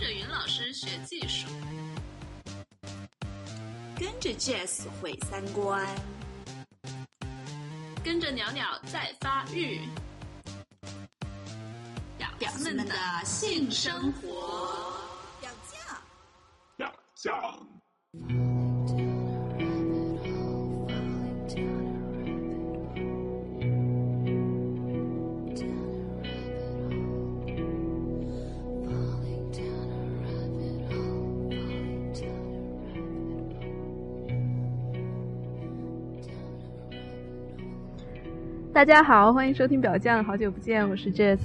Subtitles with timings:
[0.00, 1.46] 着云老师学技术，
[3.98, 5.86] 跟着 Jazz 毁三观，
[8.02, 9.82] 跟着鸟鸟在发育，
[12.38, 12.94] 表子们的
[13.26, 14.69] 性生活，
[38.80, 41.38] 大家好，欢迎收听表酱，好久不见，我是 Jess。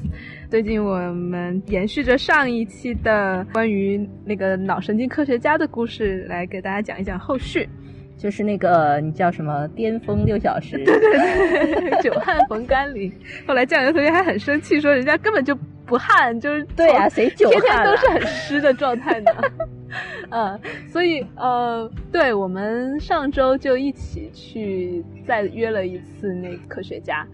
[0.49, 7.67] 最近我们延续着上一期的关于那个脑神经科学家的故事，来给大家讲一讲后续。
[8.15, 13.11] 就是那个你叫什么巅峰六小时，对 对对，久旱逢甘霖。
[13.45, 15.53] 后来酱油同学还很生气，说人家根本就
[15.85, 19.31] 不旱，就是对呀、谁久天天旱都是很湿的状态呢。
[20.29, 27.25] 嗯， 所以呃，对我们上周就一起去再约了一次那个科学家，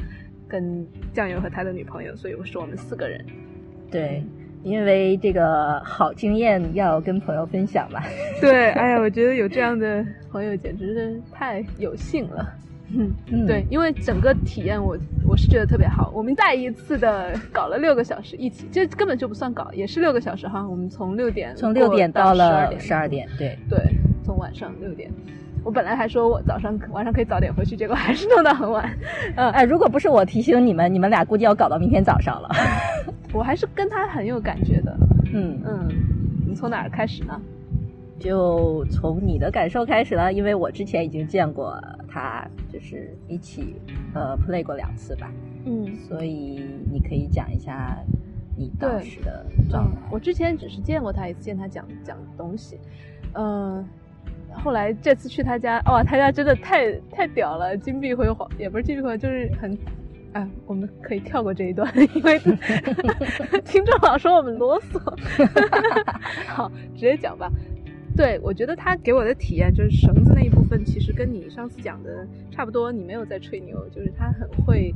[0.48, 3.26] 跟酱油和他的女朋友，所以我是我们四个人。
[3.90, 4.24] 对，
[4.64, 8.02] 因为这个好经验要跟朋友分享嘛。
[8.40, 12.48] 对，哎呀，我觉得有这样的 朋友简直是太有幸了。
[12.94, 14.98] 嗯，嗯对，因为整个体验我
[15.28, 16.12] 我是觉得特别好。
[16.14, 20.68] 我们再一次的搞了六个小时，一起，这根本就不算搞，也是六个小时哈。
[20.68, 23.80] 我们从六点从六点到了点，十二点，对，对，
[24.24, 25.10] 从晚上六点。
[25.64, 28.92] 我本来还说我早上晚上可以早点回去，结果还是弄到很晚。
[29.36, 32.50] 嗯，哎，如果不是我提醒你们，你们俩估计要搞到明天早上了。
[33.32, 34.98] 我还是跟他很有感觉的。
[35.34, 35.88] 嗯，嗯，
[36.48, 37.40] 你从哪儿开始呢？
[38.20, 41.80] 就从你的感受开始了，因为我之前已经见过
[42.12, 43.76] 他，就是一起
[44.14, 45.32] 呃 play 过两次吧，
[45.66, 47.98] 嗯，所以你可以讲一下
[48.58, 50.02] 你当时的状态。
[50.12, 52.78] 我之前只是见过他一次，见他讲讲东西，
[53.34, 53.86] 嗯、
[54.54, 59.78] 后来这次去他家，哇，他家真的太太屌了，金碧辉煌，也不是金碧辉煌，就是很，
[60.34, 62.38] 哎，我们可以跳过这一段，因为
[63.64, 65.00] 听众老说我们啰嗦。
[66.48, 67.50] 好，直接讲吧。
[68.16, 72.92] 对，我觉得他给我的体验就是绳子那一部分，其实跟你上次讲的差不多。
[72.92, 74.94] 你没有在吹牛，就是他很会，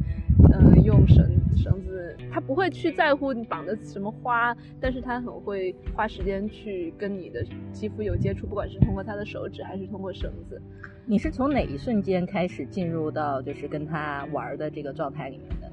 [0.52, 10.62] 呃，用绳绳子，他不会去在乎你绑的什么花，但是他很会花时间去跟你的肌肤有接触，不管是通过他的手指还是通过绳子。
[11.06, 15.72] 你是从哪一瞬间开始进入到就是跟他玩的这个状态里面的？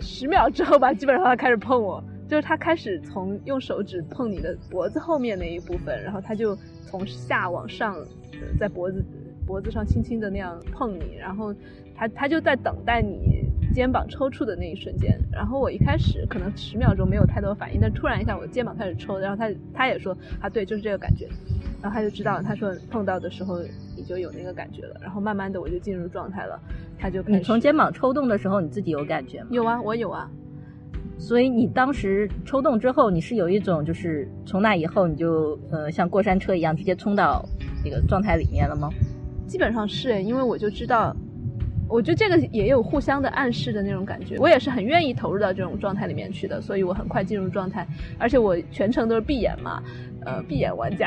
[0.00, 7.94] 十秒之后吧，基本上他开始碰我，就是他开始从用手指碰你的脖子后面那一部分，然后他就从下往上，
[8.32, 9.04] 呃在脖子
[9.46, 11.54] 脖子上轻轻的那样碰你，然后
[11.94, 21.28] 他他就在等待你肩膀抽搐的那一瞬间，然后我一开始可能十秒钟没有太多反应，但突然一下我肩膀开始抽，然后他他也说啊对，就是这个感觉，
[21.80, 23.60] 然后他就知道他说碰到的时候
[23.96, 26.60] 你就有那个感觉了，然后慢慢的我就进入状态了，
[26.98, 29.48] 他就开始你从肩膀抽动的时候，你自己有感觉吗？
[29.50, 30.28] 有啊，我有啊。
[31.18, 37.44] 所以你当时抽动之后，你是有一种就是从那以后你就呃像过山车一样直接冲到
[37.82, 38.90] 这个状态里面了吗？
[39.46, 41.16] 基本上是，因为我就知道，
[41.88, 44.36] 我觉得这个也有互相的暗示的那种感觉。
[44.38, 47.86] 我也是很愿意投入到这种状态里面去的，所以我很快进入状态，
[48.18, 49.82] 而且我全程都是闭眼嘛，
[50.24, 51.06] 呃，闭眼玩家。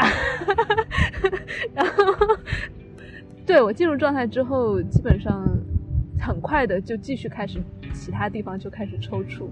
[1.76, 1.94] 然后，
[3.46, 5.46] 对我进入状态之后，基本上
[6.20, 7.62] 很快的就继续开始
[7.94, 9.50] 其他地方就开始抽搐。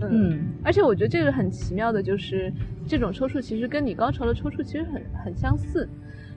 [0.00, 2.52] 嗯，而且我觉得这个很奇妙的，就是
[2.86, 5.88] 这种抽搐其实跟你高潮的抽搐其实很很相似，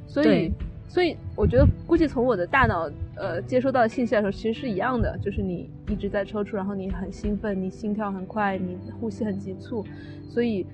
[0.07, 0.51] 所以
[0.87, 9.85] 所以我觉得估计从我的大脑呃接收到信息来说，其实是一样的，就是你一直在抽搐，然后你很兴奋，你心跳很快，你呼吸很急促，
[10.27, 10.65] 所以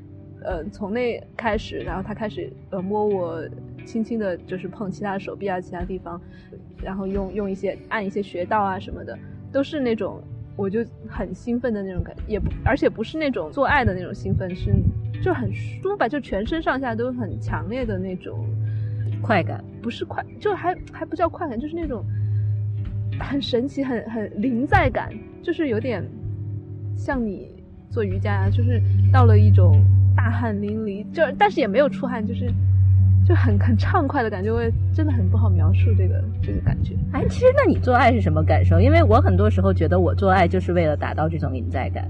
[0.44, 3.44] 呃从那开始，然后他开始呃摸我，
[3.86, 6.20] 轻轻的就是碰其他的手臂啊其他地方，
[6.82, 9.18] 然后用用一些按一些穴道啊什么的，
[9.52, 10.22] 都是那种
[10.58, 14.74] 我就很兴奋的那种感觉，也不而且不是那种做爱的那种兴奋，是
[15.24, 18.44] 就很舒吧，就全身上下都很强烈的那种，
[19.22, 19.64] 快感。
[19.82, 22.04] 不是快，就还还不叫快感，就是那种
[23.20, 26.04] 很神奇、很很临在感，就是有点
[26.98, 27.48] 像你
[27.90, 28.82] 做瑜伽，就是
[29.14, 29.80] 到了一种
[30.16, 32.52] 大汗淋漓，就但是也没有出汗，就是
[33.28, 36.96] 就很很畅快的感觉，我也真的很不好描述这个这个感觉。
[37.12, 38.80] 哎，其实那你做爱是什么感受？
[38.80, 42.10] 因为我很多时候觉得我做爱就是为了达到这种临在感。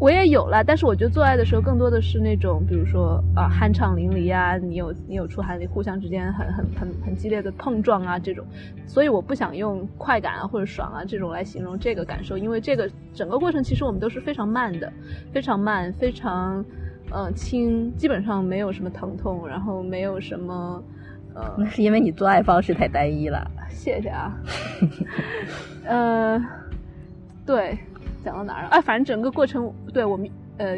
[0.00, 8.44] 我也有了，但是我觉得做爱的时候更多的是那种，比如说啊、酣畅淋漓啊，你有你有出汗，你互相之间很很很很激烈的碰撞啊这种，
[8.86, 14.92] 所以我不想用快感啊或者爽啊这种来形容这个感受，因为这个整个过程其实我们都是非常慢的，
[15.32, 16.64] 非常慢，非常
[17.10, 20.82] 呃轻，基本上没有什么疼痛，然后没有什么
[21.34, 23.50] 呃，那是因为你做爱方式太单一了。
[23.70, 24.36] 谢谢啊。
[25.84, 26.44] 呃，
[27.46, 27.78] 对，
[28.24, 28.68] 讲到哪儿了？
[28.70, 30.28] 哎，反正整个过程，对我们
[30.58, 30.76] 呃，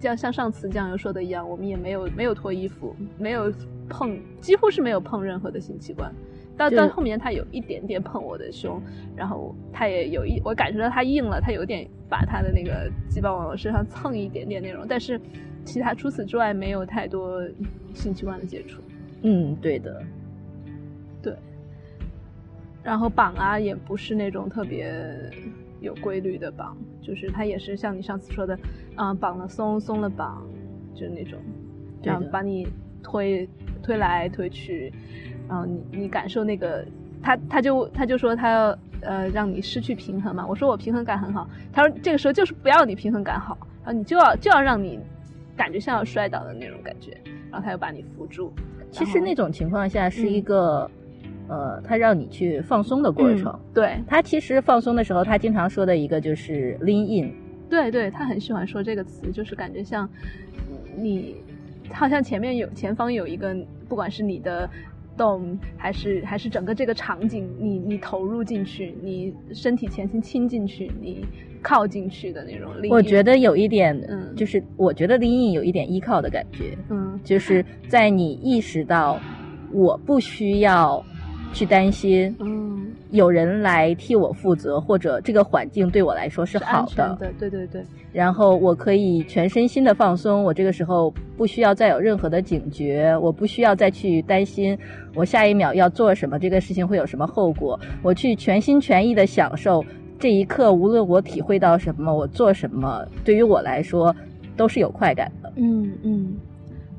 [0.00, 3.52] 像像上次酱油说的一样，我们也没有没有脱衣服，没有
[3.88, 6.12] 碰，几乎是没有碰任何的性器官。
[6.54, 8.80] 到到后面，他有一点点碰我的胸，
[9.16, 15.18] 然后他也有一，我感觉到他硬了，他有点把他的那个鸡巴往我身上蹭一点点那种，但是
[15.64, 17.42] 其他除此之外没有太多
[17.94, 18.80] 性器官的接触。
[19.22, 20.02] 嗯，对的。
[21.22, 21.34] 对
[22.82, 24.92] 然后绑啊，也不是那种特别
[25.80, 28.58] 有规律的绑，就是它也是像你上次说的，
[28.96, 30.44] 啊、绑了松，松了绑，
[30.92, 31.38] 就是那种，
[32.02, 32.66] 对的然后把你
[33.02, 33.48] 推
[33.84, 34.92] 推来推去，
[35.48, 36.84] 然后你你感受那个，
[37.22, 44.98] 他他就他就说他要呃让你失去平衡嘛，我说我平衡感很好，他说这个时候就是不要你平衡感好，然后你就要就要让你
[45.56, 47.16] 感觉像要摔倒的那种感觉，
[47.50, 48.52] 然后他又把你扶住，
[48.90, 50.90] 其实那种情况下是一个，
[51.48, 53.52] 呃，他让你去放松的过程。
[53.52, 53.98] 嗯对。
[54.06, 57.32] 他其实放松的时候，他经常说的一个就是 lean in，
[57.68, 60.08] 对对，他很喜欢说这个词，就是感觉像
[60.96, 61.36] 你
[61.92, 63.54] 好像前面有前方有一个，
[63.88, 64.68] 不管是你的
[65.16, 71.24] 动还是还是整个这个场景，你你投入进去，你身体前倾倾进去，你
[71.62, 72.90] 靠进去的那种力。
[72.90, 74.34] 我觉得有一点，嗯。
[74.36, 77.18] 就是我觉得 lean in 有一点依靠的感觉，嗯。
[77.24, 79.18] 就是在你意识到
[79.72, 81.02] 我不需要
[81.52, 82.88] 去担心嗯。
[83.10, 94.74] 有人来替我负责，或者这个环境对我来说是好的的，对对对，然后我可以全身心的放松，我这个时候不需要再有任何的警觉，我不需要再去担心
[95.14, 99.84] 我下一秒要做什么，这个事情会有什么后果，我去全心全意的享受
[100.22, 104.14] 这一刻，无论我体会到什么，我做什么，对于我来说
[104.56, 105.52] 都是有快感的。
[105.56, 106.34] 嗯嗯。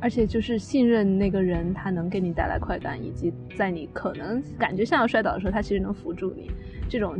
[0.02, 6.52] 而且就是信任那个人，他能给你带来快感，以及在你可能感觉像要摔倒的时候，他其实能扶住你。
[6.90, 7.18] 这种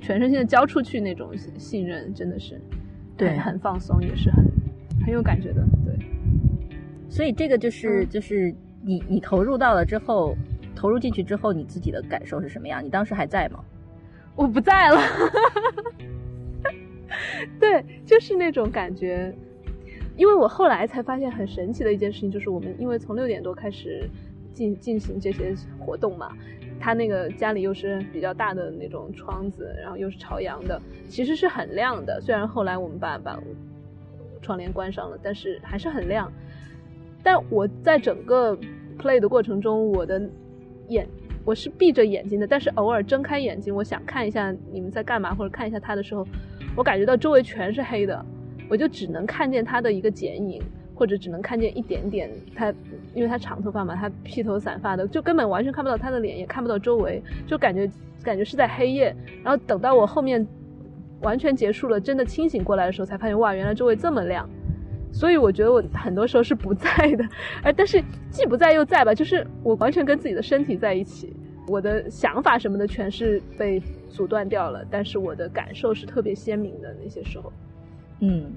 [0.00, 2.58] 全身心的交出去那种信任，真的是
[3.14, 4.42] 对很很放松，也是很
[5.04, 5.62] 很有感觉的。
[5.84, 5.94] 对，
[7.10, 10.34] 所以这个就是、嗯就是你你投入到了之后，
[10.74, 12.82] 投入进去之后，你自己的感受是什么样？
[12.82, 13.62] 你当时还在吗？
[14.34, 15.00] 我不在了。
[17.60, 19.34] 对，就是那种感觉。
[20.16, 24.08] 因为我后来才发现很神奇的一件事情，就是我们因为从六点多开始
[24.52, 26.30] 进进行这些活动嘛，
[26.78, 32.20] 他那个家里又是比较大的那种窗子，然后又是朝阳的，其实是很亮的。
[32.20, 33.38] 虽然后来我们把把
[34.42, 36.30] 窗帘关上了，但是还是很亮。
[37.22, 38.56] 但我在整个
[38.98, 40.20] play 的过程中，我的
[40.88, 41.08] 眼
[41.44, 46.26] 我是闭着眼睛的，但是偶尔睁开眼睛，我想看一下你们在干嘛，或者看一下他的时候，
[46.76, 48.24] 我感觉到周围全是黑的，
[48.68, 50.62] 我就只能看见他的一个剪影，
[50.94, 52.72] 或者只能看见一点点他，
[53.12, 57.90] 因为他长头发嘛，他披头散发的，就根本完全看不到他的脸，也看不到周围，就感觉
[58.22, 59.14] 感觉是在黑夜。
[59.42, 60.46] 然后等到我后面
[61.22, 64.48] 完全结束了，真的清醒过来的时候，才发现哇，原来周围这么亮。
[65.12, 67.24] 所以我觉得我很多时候是不在的，
[67.62, 71.34] 哎，但是既不在又在吧，就是我完全跟自己的身体在一起，
[71.68, 77.52] 我的想法什么的全是被阻断掉了，但是我的感受是特别鲜明的那些时候。
[78.20, 78.50] 嗯，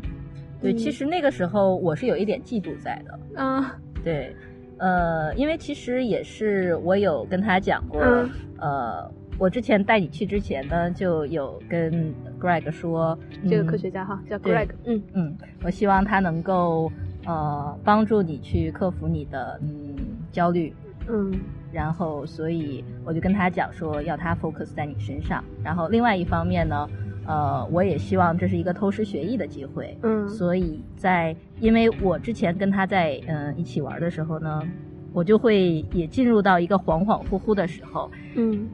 [0.62, 3.20] 对，嗯其实那个时候我是有一点嫉妒在的。
[3.36, 3.64] 嗯
[4.04, 4.36] 对，
[4.78, 8.30] 呃，因为其实也是我有跟他讲过，嗯
[8.60, 13.18] 呃，我之前带你去之前呢，就有跟 Greg 说，
[13.50, 15.02] 这个嗯科学家哈叫 Greg，嗯。
[15.14, 16.92] 嗯，我希望他能够
[17.26, 19.96] 呃帮助你去克服你的嗯
[20.32, 20.74] 焦虑，
[21.10, 21.34] 嗯。
[21.72, 26.88] 然后所以我就跟他讲说要他 focus 在你身上，然后另外一方面呢，
[27.26, 30.26] 呃，我也希望这是一个偷师学艺的机会，嗯。
[30.30, 34.64] 所以在因为我之前跟他在嗯、一起玩的时候呢，
[35.12, 38.66] 我就会也进入到一个恍恍惚惚的时候，嗯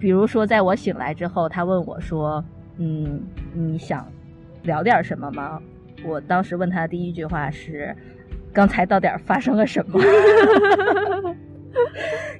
[0.00, 2.42] 比如说在我醒来之后，他问我说
[2.78, 3.20] ：“嗯，
[3.52, 4.04] 你想
[4.62, 5.60] 聊点什么吗？”
[6.02, 7.94] 我当时问他的第一句话是
[8.52, 10.00] ：“刚才到底发生了什么？”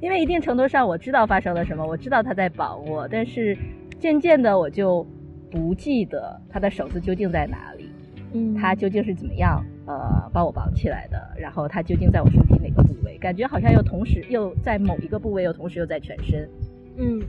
[0.01, 3.57] 因为一定程度上我知道发生了什么，我知道他在绑我，但是
[3.99, 5.07] 渐渐的我就
[5.51, 7.91] 不记得他的绳子究竟在哪里，
[8.33, 16.49] 嗯，他究竟是怎么样呃把我绑起来的，然后他究竟在我身体哪个部位，感觉好像又同时又在某一个部位，又同时又在全身。
[16.97, 17.23] 嗯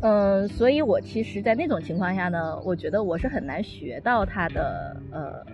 [0.00, 5.44] 嗯，所以我其实，在那种情况下呢，我觉得我是很难学到他的呃，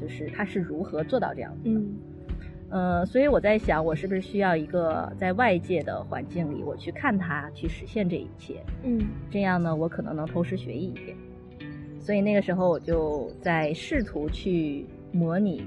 [0.00, 1.78] 就是他是如何做到这样子的。
[1.78, 1.94] 嗯
[2.70, 9.00] 呃，所以我在想，我是不是需要一个在外界的环境里，我去看他去实现这一切，嗯
[9.30, 11.16] 这样呢，我可能能偷师学艺一点。
[12.00, 15.62] 所以那个时候，我就在试图去模拟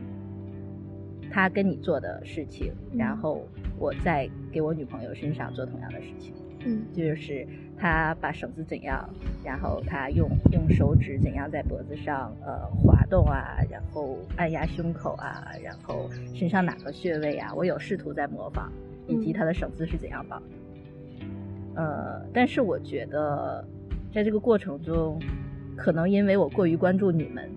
[1.32, 3.48] 他跟你做的事情，然后
[3.80, 6.34] 我再给我女朋友身上做同样的事情。
[6.68, 7.48] 嗯就是
[7.78, 9.08] 他把绳子怎样，
[9.44, 18.70] 然后他用用手指怎样在脖子上呃滑动啊，然后按压胸口啊，然后身上哪个穴位啊，我有试图在模仿，
[19.08, 20.48] 以及嗯他的绳子是怎样绑的。
[21.76, 23.64] 呃，但是我觉得
[24.12, 25.20] 在这个过程中，
[25.76, 27.50] 可能因为我过于关注你们，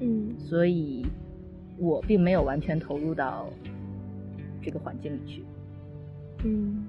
[0.00, 1.06] 嗯所以
[1.76, 3.50] 我并没有完全投入到
[4.62, 5.44] 这个环境里去。
[6.42, 6.88] 嗯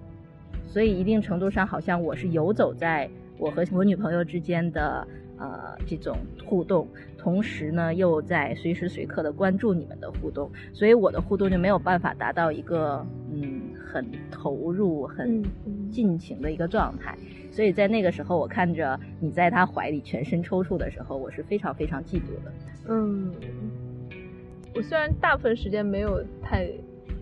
[0.72, 5.06] 所以一定程度上，好像我是游走在我和我女朋友之间的
[5.38, 6.88] 呃这种互动，
[7.18, 15.44] 同时呢又在随时随刻的关注你们的互动，所以我的互动就没有办法达到一个嗯很投入、很
[15.92, 17.18] 尽情的一个状态。
[17.52, 22.54] 所以在那个时候，我看着你在他怀里全身抽搐的时候，我是非常非常嫉妒的。
[22.88, 23.30] 嗯，
[24.74, 26.66] 我虽然大部分时间没有太，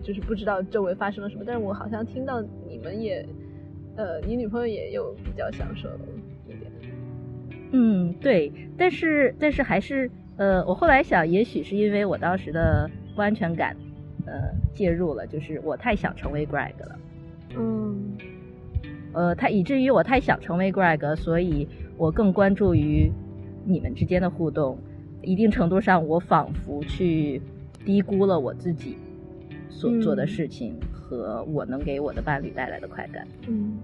[0.04, 3.26] 就是不知道周围发生了什么，但是我好像听到你们也，
[4.00, 5.86] 呃，你女朋友也有比较享受
[6.48, 6.72] 一点。
[7.72, 13.76] 嗯，对，但是但是还是呃，我后来想，也许是因为我当时的不安全感，
[14.24, 14.40] 呃，
[14.72, 16.98] 介入了，就是我太想成为 Greg 了，
[17.58, 18.16] 嗯。
[19.12, 23.12] 呃，他以至于我太想成为 Greg，所以我更关注于
[23.66, 24.78] 你们之间的互动，
[25.20, 27.42] 一定程度上，我仿佛去
[27.84, 28.96] 低估了我自己
[29.68, 33.26] 所做的嗯事情和我能给我的伴侣带来的快感。
[33.48, 33.78] 嗯，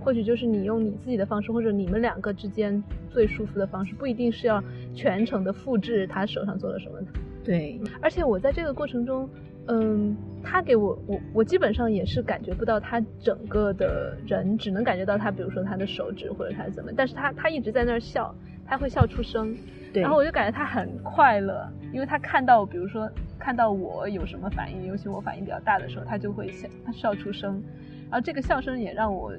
[0.00, 4.62] 或许就是你用你自己的方式，或者你们两个之间最舒服的方式，不一定是要
[4.94, 6.98] 全程的复制他手上做了什么。
[7.44, 9.28] 对，而且我在这个过程中，
[9.66, 18.34] 嗯，他给我我我基本上也是感觉不到他整个的人，只能感觉到他，比如说他的手指或者他怎么，但是他他一直在那儿笑，
[18.66, 19.56] 他会笑出声，
[19.92, 27.62] 对，然后我就感觉他很快乐，因为他看到比如说看到我有什么反应，尤其我反应比较大的时候，他就会笑他笑出声，
[28.10, 29.32] 然后这个笑声也让我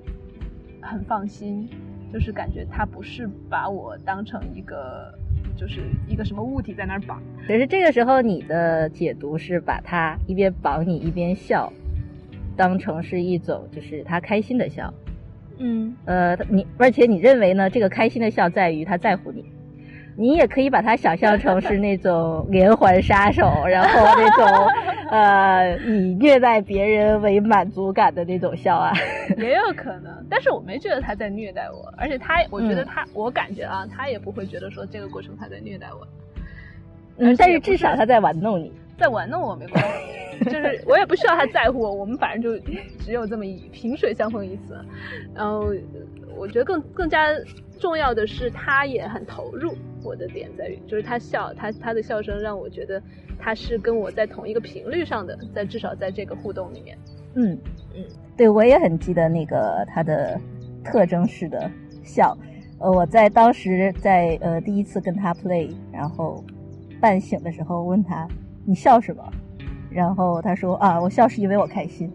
[0.81, 1.69] 很放心，
[2.11, 5.13] 就是感觉他不是把我当成一个
[5.55, 7.21] 就是一个什么物体在那儿绑。
[7.47, 11.71] 可是这个时候，你的解读是把他一边绑你一边笑，
[12.55, 14.93] 当成是一种就是他开心的笑。
[15.57, 17.69] 嗯呃，你而且你认为呢？
[17.69, 19.45] 这个开心的笑在于他在乎你。
[20.21, 24.67] 你也可以把它想象成是那种连环杀手， 然后那种
[25.09, 28.93] 呃以虐待别人为满足感的那种笑啊。
[29.37, 36.07] 也有可能，但是我没觉得他在虐待我，而且他，我觉得嗯他，我感觉啊，他也不会觉得说这个过程他在虐待我，
[37.17, 38.71] 嗯，但是至少他在玩弄你。
[38.97, 39.83] 在玩弄我没关
[40.37, 42.63] 系，就是我也不需要他在乎我，我们反正就
[42.99, 44.77] 只有这么一萍水相逢一次，
[45.33, 45.73] 然后
[46.37, 47.25] 我觉得更更加
[47.81, 49.73] 重要的是他也很投入，
[50.03, 53.01] 我的点在于就是他笑，他他的笑声让我觉得
[53.39, 56.95] 他是跟我在同一个频率上的，在至少在这个互动里面，
[57.33, 57.57] 嗯
[57.95, 58.05] 嗯，
[58.37, 60.39] 对，我也很记得那个他的
[60.83, 61.69] 特征式的
[62.03, 62.37] 笑。
[62.77, 66.43] 呃，我在当时在呃第一次跟他 play，然后
[66.99, 68.27] 半醒的时候问他
[68.63, 69.23] 你笑什么，
[69.89, 72.11] 然后他说啊，我笑是因为我开心。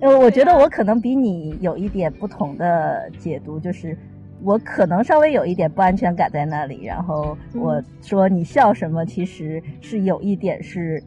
[0.00, 3.96] 呃，我觉得我可能比你有一点不同的解读，就是
[4.44, 11.02] 我可能稍微有一点不安全感在那里，然后我说你笑什么，其实是有一点是，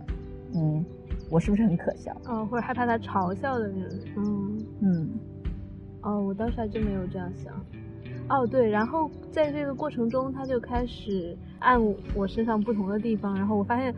[0.56, 0.84] 嗯，
[1.30, 2.12] 我是不是很可笑？
[2.26, 4.66] 哦，或者害怕他嘲笑的那种，嗯。
[4.82, 5.10] 嗯
[6.02, 7.54] 哦，我当时还真没有这样想。
[8.30, 11.80] 哦，对，然后在这个过程中，他就开始按
[12.14, 13.94] 我身上不同的地方，然后我发现，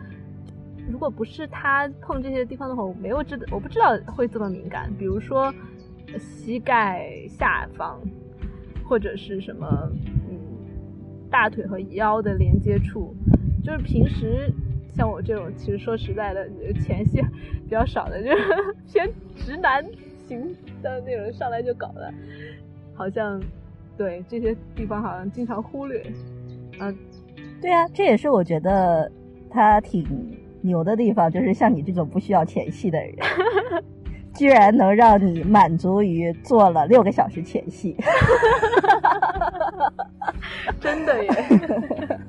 [0.90, 4.92] 如果不是他碰这些地方的话，我没有知道，我不知道会这么敏感。
[4.98, 5.54] 比如说
[6.12, 8.00] 呃膝盖下方，
[8.90, 9.68] 或者是什么，
[10.28, 10.36] 嗯，
[11.30, 13.16] 大腿和腰的连接处，
[13.64, 14.52] 就是平时
[14.92, 16.50] 像我这种，其实说实在的，
[16.82, 17.22] 前戏
[17.64, 18.44] 比较少的，就是
[18.92, 19.86] 偏直男
[20.28, 20.42] 型
[20.82, 22.12] 的那种，上来就搞的，
[22.96, 23.40] 好像
[23.96, 26.02] 对这些地方好像经常忽略。
[26.80, 26.92] 啊，
[27.62, 29.12] 对啊，这也是我觉得
[29.52, 30.04] 他挺
[30.62, 33.16] 牛的地方，就是像你这种不需要前戏的人，
[34.36, 37.96] 居然能让你满足于做了六个小时前戏。
[40.80, 41.30] 真的耶！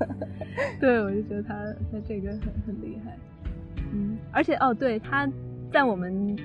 [0.81, 1.55] 对，我就觉得他
[1.93, 3.17] 他这个很很厉害。
[3.93, 5.29] 嗯，而且哦，对，他
[5.73, 6.37] 在我们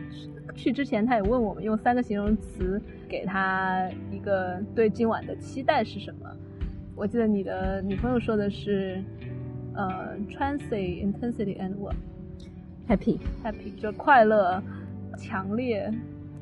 [0.55, 6.29] 去之前，他也问我们用三个形容词给他一个对今晚的期待是什么。
[6.95, 9.03] 我记得你的女朋友说的是，
[9.73, 11.95] 呃，trancy intensity and what
[12.87, 14.61] Happy，happy，就快乐、
[15.15, 15.91] 强烈，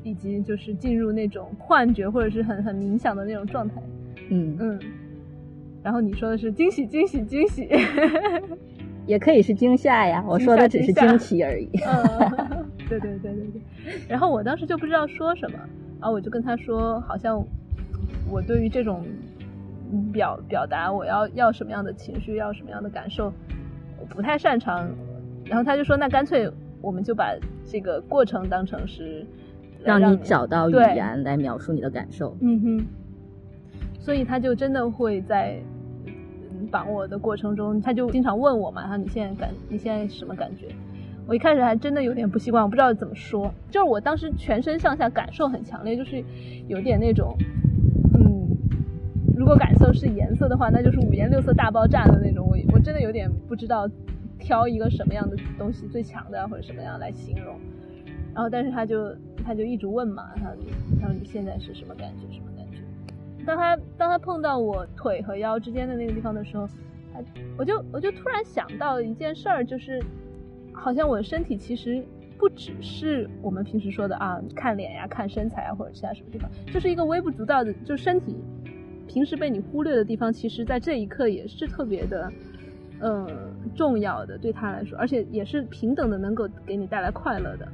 [0.02, 3.74] 以及就是进入那种幻觉或者是很很冥想的那种状态。
[4.30, 4.80] 嗯，嗯，
[5.82, 7.68] 然后你说的是惊喜，惊喜，惊喜。
[9.06, 11.68] 也可以是惊吓呀，我说的只是惊奇而已。
[11.86, 13.60] 嗯， 对对对对对。
[14.08, 15.58] 然后我当时就不知道说什么，
[16.00, 17.44] 然后我就跟他说，好像
[18.30, 19.04] 我对于这种
[20.10, 23.30] 表表达我要要什么样的情绪，要什么样的感受，
[24.00, 24.88] 我不太擅长。
[25.44, 26.50] 然后他就说，那干脆
[26.84, 29.26] 我们就把这个过程当成是
[29.82, 32.36] 让你找到语言来描述你的感受。
[32.40, 32.86] 嗯哼。
[33.98, 35.58] 所以他就真的会在。
[36.70, 40.66] 绑我的过程中，他就经常问我嘛，他你现在感你现在什么感觉？
[41.26, 43.52] 我一开始还真的有点不习惯，我不知道怎么说。
[43.70, 46.24] 就是我当时全身上下感受很强烈，就是
[46.66, 47.36] 有点那种，
[48.14, 48.48] 嗯，
[49.36, 52.44] 如果感受是颜色的话，那就是五颜六色大爆炸的那种。
[52.48, 53.86] 我我真的有点不知道
[54.44, 57.58] 挑一个什么样的东西最强的或者什么样来形容。
[58.34, 60.52] 然后，但是他就他就一直问嘛，他
[61.00, 62.30] 他说你现在是什么感觉？
[62.30, 62.78] 什么感觉？
[63.46, 66.68] 当他当他碰到我腿和腰之间的那个地方的时候，
[67.12, 67.20] 他
[67.56, 70.02] 我就我就突然想到一件事儿，就是
[70.72, 72.04] 好像我的身体其实
[72.36, 78.36] 不只是我们平时说的啊，看脸呀、看身材啊或者其他什么地方，就是一个微不足道的，就身体
[79.06, 82.30] 平时被你忽略的地方，其实在这一刻也是特别的，
[83.00, 83.26] 呃，
[83.74, 87.66] 重要的对他来说，而且也是平等的，能够给你带来快乐的。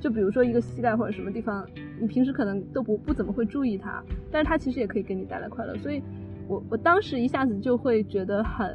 [0.00, 1.64] 就比如说一个膝盖或者什么地方，
[2.00, 4.02] 你平时可能都不不怎么会注意它，
[4.32, 5.76] 但是它其实也可以给你带来快乐。
[5.76, 6.02] 所以，
[6.48, 8.68] 我我当时一下子就会觉得很，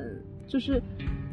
[0.47, 0.81] 就是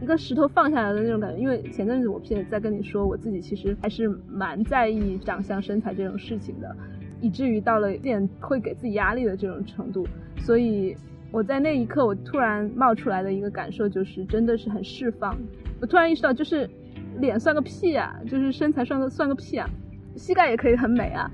[0.00, 1.38] 一个石头放下来的那种感觉。
[1.40, 6.74] 因为前阵子我也在跟你说，我自己其实还是蛮在意长相、身材这种事情的，
[7.20, 10.04] 以至于到了有点会给自己压力的这种程度。
[10.38, 10.96] 所以
[11.34, 15.36] 我在那一刻，我突然冒出来的一个感受就是，真的是很释放。
[15.80, 16.70] 我突然意识到，就是
[17.18, 19.68] 脸算个屁啊，就是身材算个算个屁啊。
[20.14, 21.28] 膝盖也可以很美啊！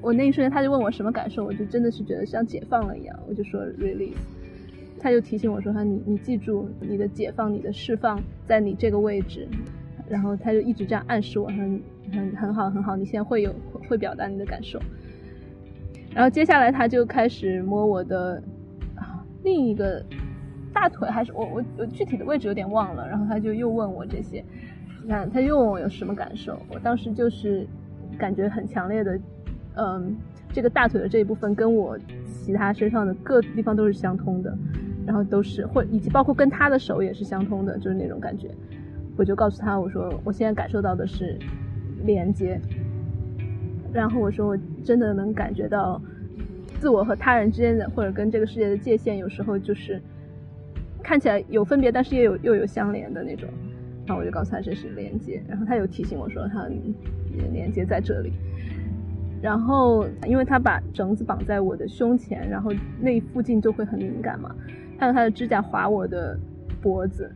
[0.00, 4.14] 我那一瞬间他就问我什么感受，我就真的是觉得像解放了一样，我就说 release。
[4.98, 9.46] 他就提醒我说：“他你你记住你的解放，你的释放在你这个位置。”
[10.08, 13.54] 然后他就一直这样暗示我，很很很好很好，你现在会有
[13.86, 14.80] 会表达你的感受。
[16.14, 18.42] 然后接下来他就开始摸我的
[19.42, 20.04] 另一个
[20.72, 23.08] 大腿，还是我我我具体的位置有点忘了。
[23.08, 24.44] 然后他就又问我这些。
[25.02, 27.66] 你看他又问我有什么感受，我当时就是
[28.18, 29.18] 感觉很强烈的，
[29.74, 30.14] 嗯，
[30.52, 34.54] 这个大腿的这一部分跟我其他身上的各地方都是相通的，
[35.06, 38.50] 然后都是或以及包括跟他的手也是相通的，就是那种感觉。
[39.16, 41.38] 我就告诉他，我说我现在感受到的是
[42.04, 42.60] 连接，
[43.92, 46.00] 然后我说我真的能感觉到
[46.80, 50.00] 自我和他人之间的或者跟这个世界的界限，有时候就是
[51.02, 53.46] 看起来有分别，但是也有又有相连的那种。
[54.06, 56.66] 然后我就告诉他这是连接，然后他又提醒我说他
[57.52, 58.32] 连接在这里。
[59.42, 64.54] 然后因为他把绳子绑在我的胸前，然后那附近就会很敏感嘛，
[64.98, 66.38] 他用他的指甲划我的
[66.80, 67.30] 脖子，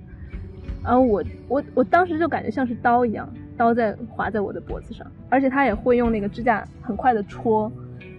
[0.82, 7.70] 然后我我我当时就感觉像是刀一样，刀在划在我的脖子上，而且他也会用那个指甲很快的戳，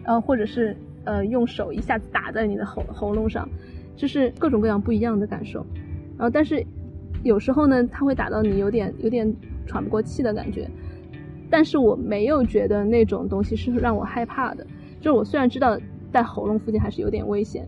[0.04, 0.76] 然后或者是
[1.06, 3.48] 呃用手一下子打在你的喉喉咙上，
[3.96, 5.66] 就是各种各样不一样的感受。
[6.18, 6.66] 然后但是。
[7.24, 10.70] 有时候呢，他会打到你有点有点喘不过气的感觉，
[11.50, 14.64] 但是我没有觉得那种东西是让我害怕的。
[15.00, 15.76] 就是我虽然知道
[16.14, 17.68] 在喉咙附近还是有点危险，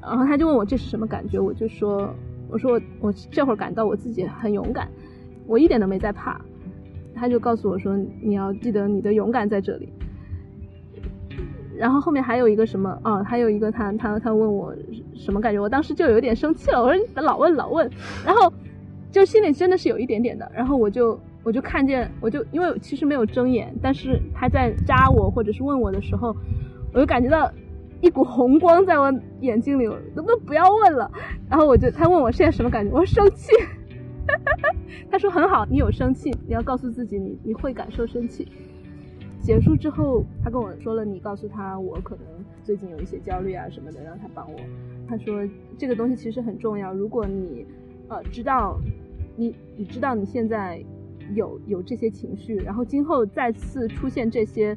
[0.00, 2.12] 然后他就问我这是什么感觉，我就说
[2.48, 4.88] 我说我我这会儿感到我自己很勇敢，
[5.46, 6.40] 我一点都没在怕。
[7.14, 9.88] 他就告诉我说你要记得你的勇敢在这里。
[11.76, 13.22] 然后后面还有一个什么啊？
[13.24, 14.74] 还有一个他他他问我
[15.14, 15.60] 什么感觉？
[15.60, 17.90] 我当时就有点生气了，我说老问老问，
[18.24, 18.52] 然后。
[19.12, 26.34] 就心里真的是有一点点的，然后我就我就看见，我就因为其实没有睁眼，但是他在扎我或者是问我的时候，
[26.94, 27.52] 我就感觉到
[28.00, 31.10] 一股红光在我眼睛里，能不能不要问了？
[31.50, 33.52] 然后我就他问我现在什么感觉，我说生气。
[35.12, 38.48] 他说很好，你有生气，你要告诉自己你你会感受生气。
[39.42, 42.24] 结束之后，他跟我说了，你告诉他我可能
[42.62, 44.58] 最近有一些焦虑啊什么的，让他帮我。
[45.08, 47.66] 他说这个东西其实很重要，如果你
[48.08, 48.80] 呃知道。
[49.34, 50.78] 你你知道你现在
[51.34, 54.76] 有有这些情绪，然后今后再次出现这些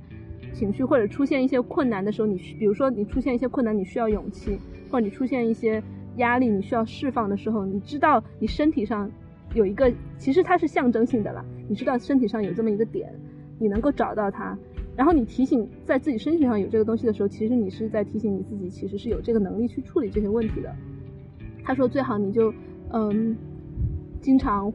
[0.54, 4.58] 情绪或者出现一些困难的时候，你比如说你出现一些困难，你需要勇气，
[4.90, 5.84] 或者你出现一些
[6.16, 9.12] 压力，你需要释放的时候，你知道你身体上
[9.54, 13.14] 有一个，其实它是象征性的啦，你知道身体上有这么一个点，
[13.60, 14.58] 你能够找到它，
[14.96, 20.74] 然后你提醒在自己身体上有这个东西的时候，其实你是在提醒你自己，其实是有这个能力去处理这些问题的。
[21.64, 22.54] 他说最好你就
[22.92, 23.36] 嗯。
[24.22, 24.74] 经常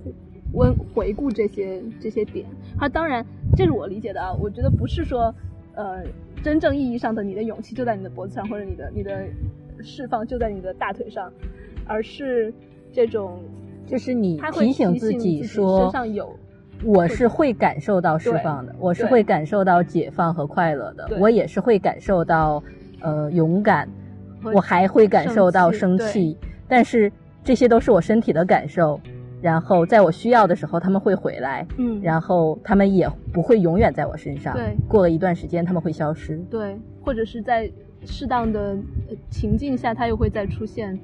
[0.52, 2.46] 温回顾这些这些点，
[2.78, 5.34] 他当然这是我理解的啊，我觉得不是说，
[5.74, 6.04] 呃，
[6.40, 9.26] 真正意义上的你的勇气就在你的脖子上，或者你的你的
[9.82, 11.32] 释放就在你的大腿上，
[11.84, 12.54] 而是
[12.92, 13.40] 这种
[13.86, 16.32] 就是你提醒自己说身，上有，
[16.82, 22.62] 我是会感受到释放的，我是会感受到解放和快乐的，我也是会感受到
[23.00, 23.88] 呃勇敢，
[24.54, 27.10] 我还会感受到生气，但是
[27.44, 29.00] 这些都是我身体的感受。
[29.42, 37.70] 然后在我需要的时候，他们会回来，嗯，然后他们也不会永远在我身上，对，过了一段时间他们会消失，对，或者是在
[38.04, 38.76] 适当的
[39.30, 40.98] 情境下，他又会再出现，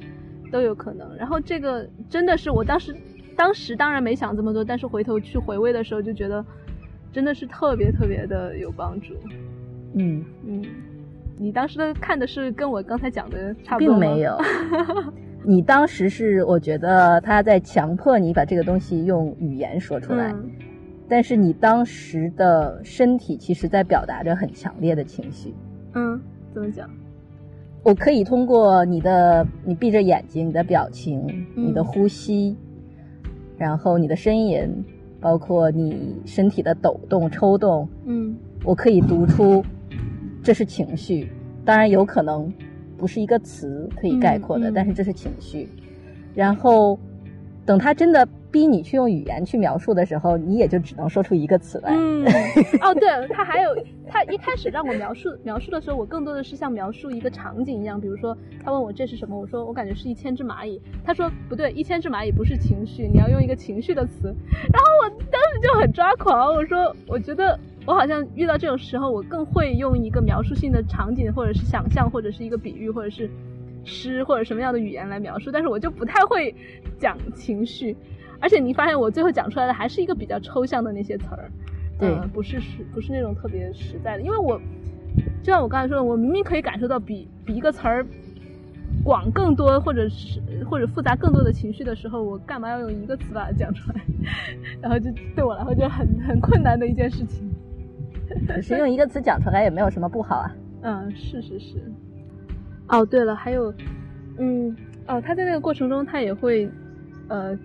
[0.52, 1.16] 都有可能。
[1.16, 2.94] 然后这个真的是我当时，
[3.36, 6.44] 当时当然没想这么多，但是回头去回味的时候，就觉得
[7.12, 9.14] 真的是特别特别的有帮助。
[9.94, 10.64] 嗯嗯，
[11.38, 14.36] 你当时的看的是跟我刚才讲的差不多并没有。
[15.44, 20.50] 你当时是我觉得他在强迫你把这个东西用语言说出来，嗯、
[21.08, 25.54] 但是你当时的身体其实在表达着很强烈的情绪。
[25.94, 26.20] 嗯，
[26.52, 26.90] 怎么讲？
[27.84, 32.56] 我可以通过你的，你闭着眼睛，你的表情，嗯、你的呼吸，
[33.56, 34.84] 然后你的呻吟，
[35.20, 39.64] 包括你身体的抖动、抽动，嗯，我可以读出
[40.42, 41.30] 这是情绪。
[41.64, 42.52] 当然有可能。
[42.98, 45.68] 不是一个词可以概括的，嗯嗯、但是这是情绪。
[46.34, 46.98] 然后，
[47.66, 51.90] 等他真的逼你去用语言去描述的时候，你也就只能说出一个词来。
[51.92, 52.24] 嗯，
[52.80, 53.76] 哦，对，他还有，
[54.06, 60.80] 他一开始让我描述描述的时候，我更多的是像描述一个场景一样，比如说他问我这是什么，我说我感觉是一千只蚂蚁。
[61.04, 64.34] 他说不对，一千只蚂蚁不是情绪，你要用一个情绪的词。
[64.72, 67.58] 然后我当时就很抓狂，我说我觉得。
[67.88, 73.30] 我好像遇到这种时候，我更会用一个描述性的场景，或者是想象，或者是一个比喻，或者是
[73.86, 75.50] 诗，或者什么样的语言来描述。
[75.50, 76.54] 但是我就不太会
[76.98, 77.96] 讲情绪，
[78.40, 81.50] 而且你发现我最后讲出来的还是一个比较抽象的那些词儿，
[81.98, 84.22] 对、呃，不是实，不是那种特别实在的。
[84.22, 84.60] 因为我
[85.42, 88.04] 就像我刚才说的，我明明可以感受到比比一个词儿
[89.04, 94.00] 广更多，或者是或者复杂更多的情绪的时候，我干嘛要用一个词把它讲出来？
[94.82, 97.48] 然后就对我来说就很很困难的一件事情。
[98.48, 100.52] 可是用一个词讲出来也没有什么不好啊。
[100.82, 101.76] 嗯，是是是。
[102.88, 103.72] 哦，对了，还有，
[104.38, 104.74] 嗯，
[105.06, 106.68] 哦，他在那个过程中，他也会，
[107.28, 107.58] 呃，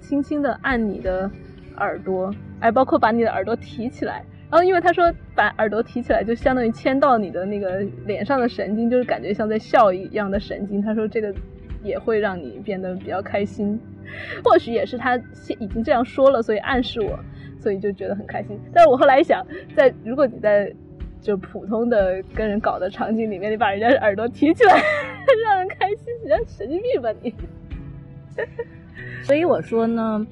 [0.00, 1.30] 轻轻的按你的
[1.76, 4.24] 耳朵，哎，包括把你的耳朵提起来。
[4.50, 10.80] 然后，因为他说把耳朵提起来，就相当于牵到你的那个脸上的神经，就是感觉像在笑一样的神经。
[10.80, 11.34] 他说这个
[11.82, 13.78] 也会让你变得比较开心。
[14.42, 15.16] 或许也是他
[15.58, 17.18] 已经这样说了，所以暗示我。
[17.60, 19.44] 所以就觉得很开心，但是我后来一想，
[19.76, 20.72] 在如果你在
[21.20, 24.74] 就普通的跟人搞的场景里面，你把人家耳朵提起来，
[25.44, 27.34] 让人开心，你像神经病吧你？
[29.22, 30.26] 所以我说呢，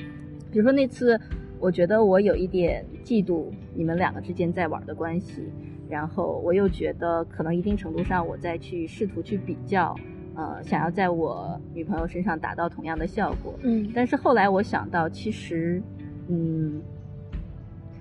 [0.50, 1.20] 比如说那次，
[1.58, 5.42] 我觉得我有一点嫉妒你们两个之间在玩的关系，
[5.88, 9.94] 然后我又觉得可能一定程度上我在去试图去比较，
[10.36, 15.82] 呃，想要在我女朋友身上达到同样的效果，嗯，但是后来我想到，其实，
[16.28, 16.80] 嗯。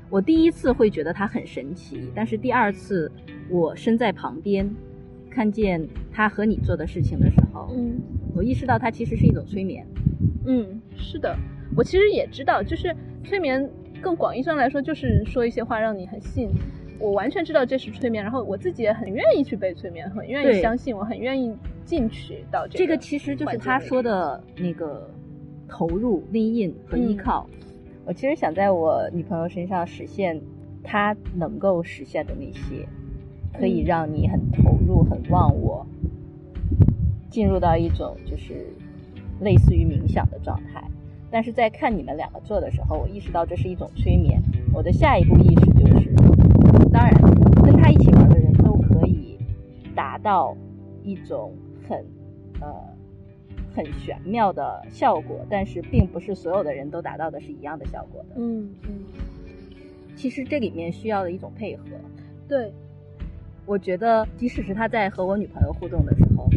[0.09, 3.11] 我第一次会觉得它很神奇，但是第二次
[3.49, 4.69] 我身在旁边，
[5.29, 7.99] 看见他和你做的事情的时候，嗯，
[8.35, 9.85] 我意识到它其实是一种催眠。
[10.45, 11.35] 嗯，是的，
[11.75, 16.49] 我其实也知道，就是催眠更广义上来说，就是说一些话让你很信。
[16.97, 22.77] 我完全知道这是催眠，然后我自己也很愿意去被催眠，很愿意相信，我很愿意进去到这个。
[22.77, 25.09] 这个其实就是他说的那个
[25.67, 27.49] 投入、利印和依靠。
[27.51, 27.59] 嗯
[28.05, 30.39] 我其实想在我女朋友身上实现
[30.83, 32.87] 她能够实现的那些，
[33.51, 35.85] 可以让你很投入、很忘我，
[37.31, 38.67] 进入到一种就是
[39.41, 40.83] 类似于冥想的状态。
[41.31, 44.39] 但是在看你们两个做的时候，我意识到这是一种催眠。
[44.71, 46.13] 我的下一步意识就是，
[46.93, 47.11] 当然
[47.63, 49.37] 跟他一起玩的人都可以
[49.95, 50.55] 达到
[51.03, 51.51] 一种
[51.89, 52.05] 很
[52.61, 52.94] 呃。
[53.75, 58.35] 很玄妙的效果，但是并不是所有的人都达到的是一样的效果的。
[58.37, 59.03] 嗯嗯，
[60.15, 61.83] 其实这里面需要的一种配合。
[62.47, 62.71] 对，
[63.65, 66.47] 我觉得即使是他在和我女朋友互动的时候，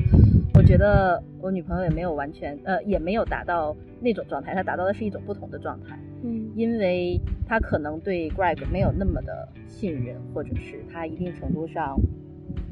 [0.55, 5.99] 我觉得我女朋友也没有完全呃也没有达到那种状态，她达到的是一种不同的状态。
[6.23, 11.99] 嗯，因为她可能对 Greg 没有那么的信任，或者是他一定程度上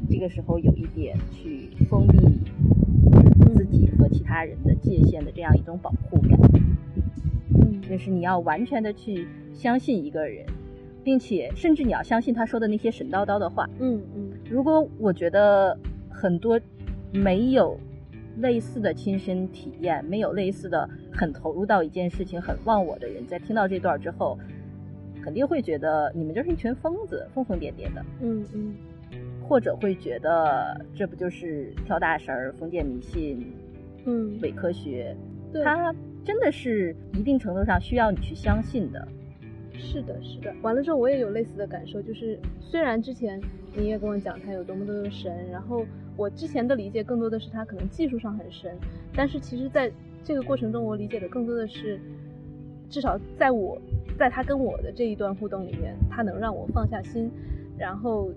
[0.08, 2.18] 这个时候有一点去封闭。
[4.08, 6.38] 其他人的界限的这样一种保护感，
[7.60, 10.44] 嗯，就是你要完全的去相信一个人，
[11.02, 14.30] 并且甚至你要相信他说的那些神叨叨的话，嗯嗯。
[14.50, 15.76] 如果我觉得
[16.10, 16.60] 很多
[17.12, 17.78] 没有
[18.38, 24.38] 类似的亲身体验，没有类似的很投入到一件事情、很忘我的人，在听到这段之后，
[25.22, 28.74] 肯定会觉得你们就是一群疯子，疯疯癫癫的，嗯嗯。
[29.48, 33.46] 或者会觉得这不就是跳大神儿、封建迷信，
[34.06, 35.14] 嗯，伪科学？
[35.52, 39.06] 对，他真的是一定程度上需要你去相信的。
[39.72, 40.54] 是的，是的。
[40.62, 43.40] 完了之后，我也有类似的感受，就是虽然之前
[43.74, 45.84] 你也跟我讲他有多么多么神，然后
[46.16, 48.76] 我之前的理解更多的是他可能技术上很神，
[49.14, 49.92] 但是其实在
[50.24, 52.00] 这个过程中，我理解的更多的是，
[52.88, 53.78] 至少在我
[54.18, 57.30] 在他跟我的这一段互动里面，他能让我放下心，
[57.76, 58.30] 然后。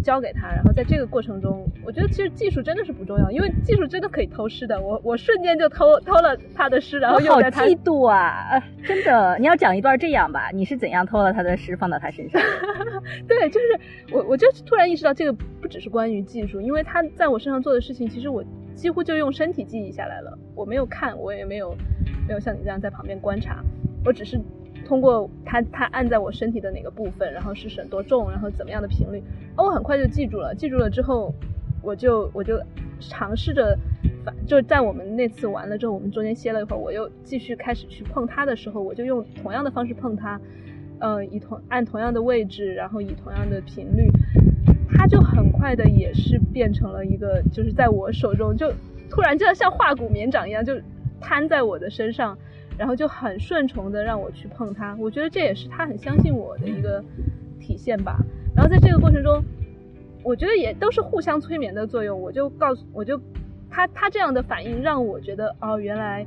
[0.00, 4.80] 交给他，然后在这个过程中，我觉得其实技术真的是不重要，因为技术真的可以偷师的。
[4.80, 7.60] 我我瞬间就偷偷了他的诗，然后用在他。
[7.60, 8.62] 好嫉妒啊！
[8.86, 10.50] 真的，你要讲一段这样吧？
[10.52, 12.40] 你是怎样偷了他的诗放到他身上？
[13.28, 13.66] 对，就是
[14.12, 18.42] 我，我就突然意识到这个不只是关于技术，因为他在我身上做的事情，其实我
[18.74, 20.38] 几乎就用身体记忆下来了。
[20.54, 21.76] 我没有看，我也没有
[22.26, 23.62] 没有像你这样在旁边观察，
[24.04, 24.40] 我只是。
[24.90, 29.22] 通过它，它按在我身体的哪个部分，然后是省多重，然后怎么样的频率，
[29.56, 30.52] 哦，我很快就记住了。
[30.52, 31.32] 记住了之后，
[31.80, 32.60] 我就我就
[32.98, 33.78] 尝试着，
[34.48, 40.40] 就在我们那次完了之后，我们中间歇了一会儿，我又继续开始去碰它的时候，我就用同样的方式碰它，
[40.98, 44.10] 呃，以同按同样的位置，然后以同样的频率，
[44.92, 48.72] 它就很快的也是变成了一个，就是在我手中就
[49.08, 50.74] 突然就像化骨绵掌一样，就
[51.20, 52.36] 瘫在我的身上。
[52.80, 57.04] 然后就很顺从的让我去碰它，我觉得这也是他很相信我的一个
[57.60, 58.16] 体现吧。
[58.56, 59.44] 然后在这个过程中，
[60.22, 62.18] 我觉得也都是互相催眠的作用。
[62.18, 63.20] 我就告诉，我就
[63.68, 66.26] 他他这样的反应让我觉得，哦，原来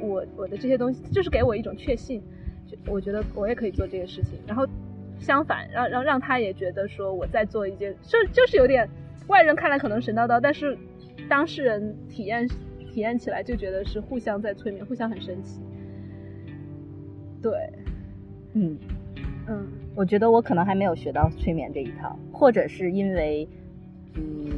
[0.00, 2.20] 我我的这些东西就是给我一种确信，
[2.88, 4.40] 我觉得我也可以做这个事情。
[4.44, 4.66] 然后
[5.20, 8.88] 相反，让让让他也觉得说我在做一件，就就是有点
[9.28, 10.76] 外人看来可能神叨叨，但是
[11.28, 12.48] 当事人体验
[12.92, 15.60] 体验起来就觉得是互相在催眠，互相很神奇。
[17.42, 17.52] 对，
[18.54, 18.78] 嗯
[19.48, 23.48] 嗯，我觉得我可能还没有学到催眠这一套，或者是因为，
[24.14, 24.48] 嗯，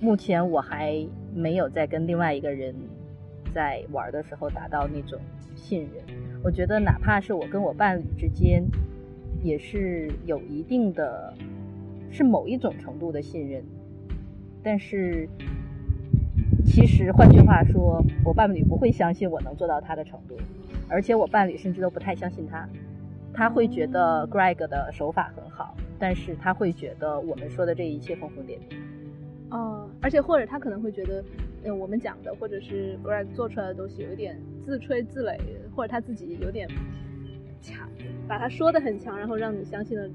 [0.00, 2.74] 目前我还没有在跟另外一个人
[3.54, 5.18] 在玩的时候达到那种
[5.54, 6.16] 信任。
[6.44, 8.62] 我觉得哪怕是我跟我伴侣之间，
[9.42, 11.32] 也是有一定的，
[12.10, 13.64] 是某一种程度的信任。
[14.62, 15.26] 但是，
[16.66, 20.36] 其实换句话说，我伴侣不会相信我能做到他的程度。
[20.88, 22.68] 而且我伴侣甚至都不太相信他，
[23.32, 28.76] 他会觉得 Greg 的手法很好，但是他会觉得我们说的这一切疯疯癫癫。
[29.50, 31.24] 哦，而且或者他可能会觉得，
[31.64, 35.38] 嗯，我们讲的或者是 Greg 做出来的东西有一点自吹自擂，
[35.74, 36.68] 或者他自己有点
[37.60, 37.88] 强，
[38.26, 40.08] 把他说的很强，然后让你相信了。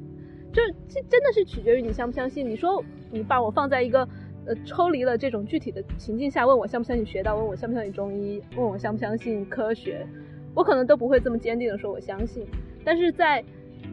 [0.53, 2.45] 这这真的是取决于你相不相信。
[2.45, 4.07] 你说你把我放在一个
[4.45, 10.05] 呃抽离了这种具体的情境下，问我相不相信学道，问我相不相信中医，问我相不相信科学。
[10.53, 12.45] 我可能都不会这么坚定的说我相信，
[12.83, 13.43] 但是在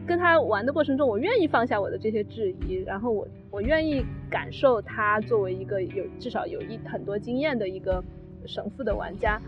[0.05, 8.03] 跟他玩的过程中，我愿意放下我的这些质疑，然后我我愿意感受他作为一个有至少有一很多经验的一个
[8.45, 9.39] 神父的玩家，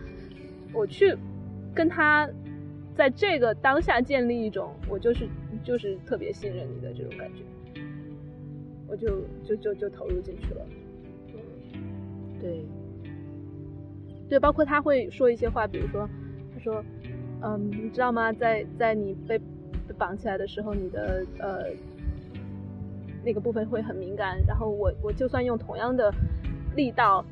[0.72, 1.14] 我去
[1.74, 2.28] 跟他
[2.94, 5.28] 在这个当下建立一种我就是
[5.62, 7.42] 就是特别信任你的这种感觉，
[8.88, 10.66] 我就就就就投入进去了。
[12.40, 12.64] 对，
[14.28, 16.08] 对，包括他会说一些话，比如说
[16.54, 16.82] 他说。
[17.42, 18.32] 嗯，你知道吗？
[18.32, 21.64] 在在你被被绑起来的时候，你的呃
[23.24, 24.38] 那个部分会很敏感。
[24.46, 26.12] 然后我我就算用同样的
[26.76, 27.24] 力道，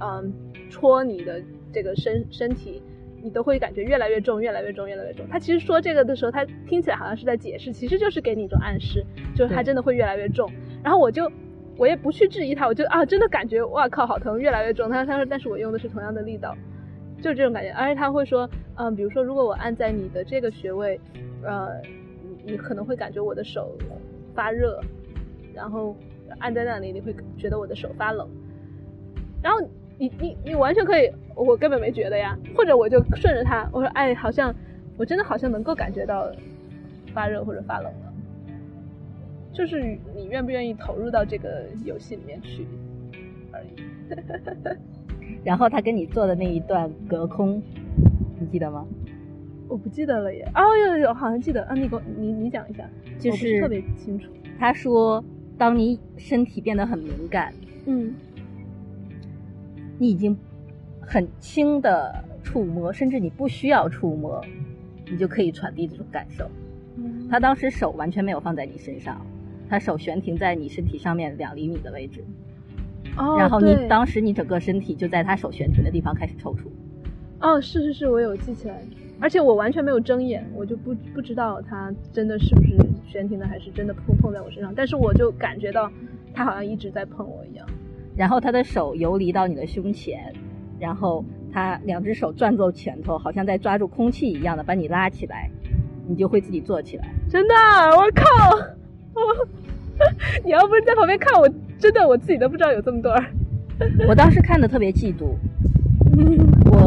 [0.00, 0.32] 嗯，
[0.70, 1.42] 戳你的
[1.72, 2.82] 这个身身体，
[3.22, 5.26] 你都会感觉越来越重，越来越重，越来越重。
[5.28, 10.50] 他其实说这个的时候，他听起来好像是在解释，其实就是给你一种暗示，就是他真的会越来越重。
[10.82, 11.30] 然后我就
[11.76, 14.90] 我也不去质疑他，我就啊，真的感觉哇靠，好疼，越来越重。
[14.90, 16.54] 他他说，但是我用的是同样的力道。
[17.22, 21.00] 就是这种感觉，而且他会说，嗯，比如说，如果我按在你的这个穴位，
[21.42, 21.68] 呃，
[22.44, 23.76] 你可能会感觉我的手
[24.34, 24.80] 发热，
[25.54, 25.96] 然后
[26.38, 28.28] 按在那里，你会觉得我的手发冷，
[29.42, 29.60] 然后
[29.98, 34.54] 你你你完全可以，我根本没觉得呀，或者我就顺着他，我说，哎，好像
[34.96, 36.30] 我真的好像能够感觉到
[37.14, 38.12] 发热或者发冷了，
[39.52, 42.66] 就是你愿不愿意投入到这个游戏里面去
[43.52, 43.68] 而已。
[45.46, 47.62] 然后他跟你做的那一段隔空，
[48.40, 48.84] 你记得吗？
[49.68, 50.44] 我不记得了耶。
[50.56, 51.62] 哦，有有，好像记得。
[51.66, 52.84] 啊，你给我，你你讲一下，
[53.20, 54.28] 就是特别清楚。
[54.58, 55.24] 他说，
[55.56, 57.54] 当你身体变得很敏感，
[57.84, 58.12] 嗯，
[59.98, 60.36] 你已经
[61.00, 64.44] 很轻的触摸，甚至你不需要触摸，
[65.08, 66.44] 你就可以传递这种感受。
[67.30, 69.24] 他当时手完全没有放在你身上，
[69.68, 72.24] 他手悬停在你身体上面两厘米的位置。
[73.16, 76.58] 然后你当时你整个身体就在他手悬停的地方开始抽搐。
[77.40, 78.80] 哦，是是是，我有记起来，
[79.20, 82.76] 而且我完全没有睁眼，我就不不知道他真的是不是
[83.06, 84.72] 悬停的，还是真的碰碰在我身上。
[84.74, 85.90] 但是我就感觉到
[86.34, 87.66] 他好像一直在碰我一样。
[88.16, 90.32] 然后他的手游离到你的胸前，
[90.80, 95.50] 然后他两只手攥住拳头，好像在抓住空气一样的把你拉起来，
[96.08, 97.04] 你就会自己坐起来。
[97.28, 97.54] 真的，
[97.96, 98.56] 我靠！
[99.14, 99.46] 我
[100.44, 101.46] 你要不是在旁边看，我
[101.78, 103.24] 真的我自己都不知道有这么多人。
[104.08, 105.34] 我当时看的特别嫉妒，
[106.70, 106.80] 我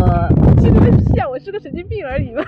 [0.57, 1.29] 嫉妒个屁啊！
[1.29, 2.43] 我是个神经病而已嘛。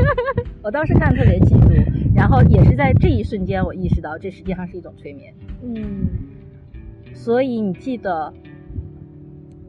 [0.62, 1.82] 我当时看的特别嫉妒，
[2.14, 5.32] 然后也是在这一瞬间，我意识到这实际上是一种催眠。
[5.62, 6.06] 嗯，
[7.14, 8.32] 所以你记得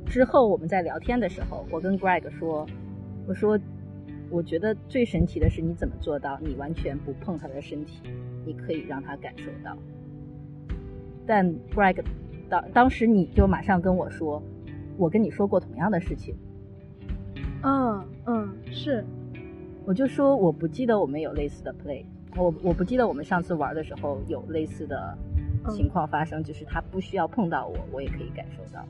[0.05, 2.67] 之后我们在聊天的时候，我跟 Greg 说，
[3.25, 3.57] 我说
[4.29, 8.01] 我觉得最神奇的是你怎么做到你完全不碰他的身体，
[8.45, 9.77] 你可以让他感受到。
[11.29, 12.03] 但 Greg
[12.49, 14.41] 当当时你就马上跟我说，
[14.97, 16.35] 我跟你说过同样的事情，
[17.61, 19.05] 嗯嗯，是，
[19.85, 22.03] 我就说我不记得我们有类似的 play，
[22.35, 25.15] 我我不记得我们上次玩的时候有类似的
[25.69, 28.83] 情况发生，就是他不需要碰到我，我也可以感受到。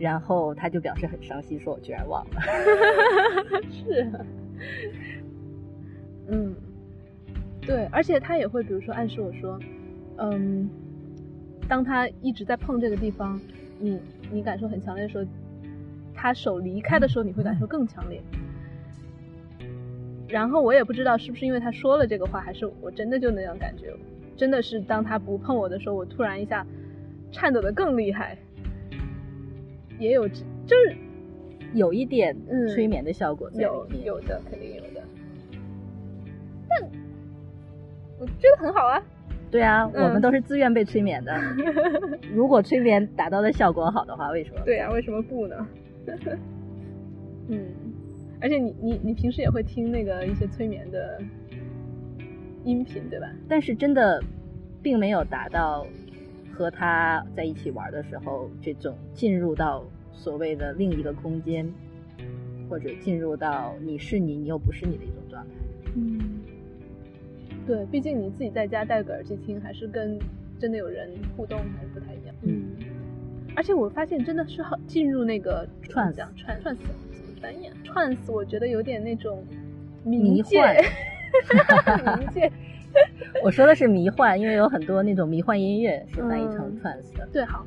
[0.00, 2.40] 然后他就表示很伤心，说我居然忘了。
[3.70, 4.00] 是。
[4.12, 4.26] 啊，
[6.26, 6.52] 嗯，
[7.60, 9.56] 对，而且他也会比如说暗示我说，
[10.18, 10.68] 嗯，
[11.68, 13.40] 当他一直在碰这个地方，
[13.78, 14.00] 你
[14.32, 15.24] 你感受很强烈的时候，
[16.14, 18.22] 他手离开的时候，你会感受更强烈。
[20.28, 23.94] 然后我也不知道是不是因为他说了这个话，还是我真的就那样感觉，
[24.36, 26.66] 真的是当他不碰我的时候，我突然一下
[27.30, 28.36] 颤抖的更厉害。
[29.98, 30.96] 也有，就是
[31.72, 32.36] 有一点
[32.74, 34.06] 催眠的效果在有里面。
[34.06, 35.02] 有的，肯定有的。
[36.68, 36.90] 但
[38.18, 39.02] 我觉得很好啊。
[39.50, 41.40] 对啊，嗯我们都是自愿被催眠的。
[42.34, 44.60] 如果催眠达到的效果好的话，为什么？
[44.64, 45.66] 对啊，为什么不呢？
[47.48, 47.66] 嗯，
[48.40, 51.20] 而且你你你平时也会听那个一些催眠的
[52.64, 53.28] 音频，对吧？
[53.48, 54.22] 但是真的
[54.82, 55.86] 并没有达到
[56.52, 61.66] 和他在一起玩的时候这种进入到所谓的另一个空间，
[62.68, 65.50] 或者进入到你是你，你又不是你的一种状态。
[65.94, 66.35] 嗯，
[67.66, 70.18] 对，毕竟你自己在家戴个耳机听，还是跟
[70.58, 72.34] 真的有人互动还是不太一样。
[72.42, 72.64] 嗯，
[73.54, 79.44] 而且我发现真的是好进入那个 Trance 讲 trance trance 怎么翻译啊？trance 我觉得有点那种
[80.04, 80.76] 迷冥界幻
[82.18, 82.50] 冥界。
[83.44, 87.28] 我说的是迷幻，因为有很多那种迷幻音乐是翻译成嗯 trance 的。
[87.30, 87.66] 对，好，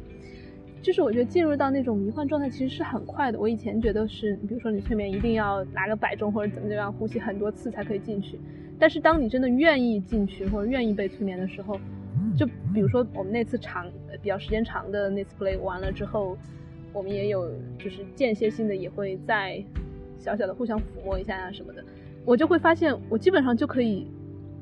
[0.81, 3.39] 就是我觉得进入到那种迷幻状态其实是很快的。
[3.39, 8.39] 我以前觉得是，比如说你催眠一定要拿个摆钟或者怎么样呼吸很多次才可以进去，
[8.79, 11.77] 但是当你真的愿意进去或者愿意被催眠的时候，
[12.37, 13.85] 就比如说我们那次长
[14.21, 16.37] 比较时间长的那次 play 完了之后，
[16.93, 19.61] 我们也有就是间歇性的也会再
[20.17, 21.83] 小小的互相抚摸一下啊什么的，
[22.25, 24.07] 我就会发现我基本上就可以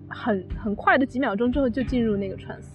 [0.07, 2.69] 很很快的几秒钟之后就进入那个 trance。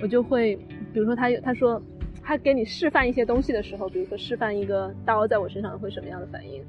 [0.00, 0.54] 我就会，
[0.92, 1.82] 比如说他他说
[2.22, 6.62] 他给你示范一些东西的时候，比如说示范一个刀在我身上会什么样的反应，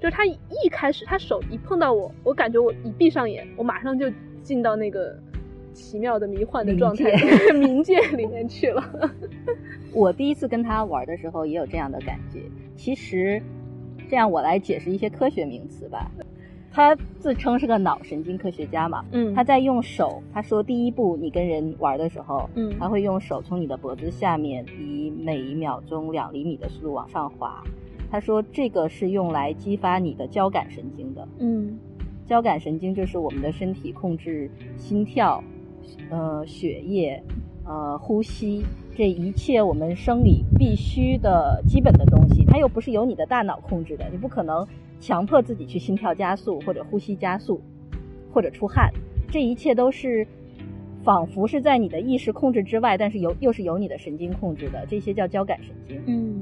[0.00, 4.10] 就是他一开始他手一碰到我，我感觉我一闭上眼，我马上就
[4.42, 5.16] 进到那个
[5.72, 7.04] 奇妙的迷幻的状态
[7.54, 8.82] 冥界里面去了。
[9.92, 12.40] 我第一次跟他玩的时候也有这样的感觉。
[12.76, 13.42] 其实，
[14.08, 16.10] 这样我来解释一些科学名词吧。
[16.70, 27.64] 他自称是个脑神经科学家嘛，嗯他在用手，他说第一步你跟人玩的时候，嗯他会用手从你的脖子下面以每一秒钟两厘米的速度往上滑。
[28.10, 31.26] 他说这个是用来激发你的交感神经的。
[31.38, 31.78] 嗯
[32.26, 35.42] 交感神经就是我们的身体控制心跳、
[36.10, 37.22] 呃血液、
[37.64, 38.62] 呃呼吸
[38.94, 44.66] 这一切我们生理必须的基本的东西，它又不是由你的大脑控制的，你不可能
[45.00, 47.60] 强迫自己去心跳加速或者呼吸加速
[48.30, 48.92] 或者出汗，
[49.30, 50.26] 这一切都是
[51.02, 55.98] 仿佛是在你的意识控制之外，但是由又是由你的神经控制的，这些叫交感神经。
[56.06, 56.37] 嗯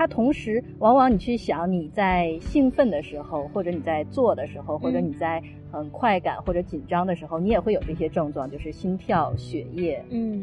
[0.00, 10.42] 它同时，往往你去想你在兴奋的时候，或者你在做的时候，或者你在很快感或者紧张的时候，你也会有这些症状，就是心跳、血液、嗯，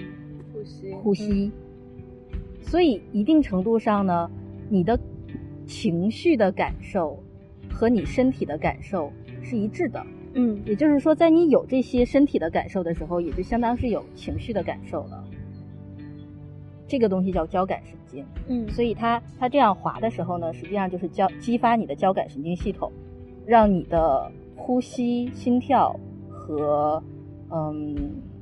[0.54, 1.52] 呼吸呼吸。
[2.62, 4.30] 所以一定程度上呢，
[4.70, 4.96] 你的
[5.66, 7.18] 情绪的感受
[7.68, 9.12] 和你身体的感受
[9.42, 10.06] 是一致的。
[10.36, 15.24] 嗯也就是说，在你有这些身体的感受的时候，也就相当是有情绪的感受了。
[16.88, 18.26] 这个东西叫交感神经。
[18.48, 22.92] 嗯所以它它这样滑的时候呢，实际上就是交激发你的交感神经系统，
[23.46, 25.98] 让你的呼吸、心跳
[26.30, 27.02] 和
[27.52, 27.96] 嗯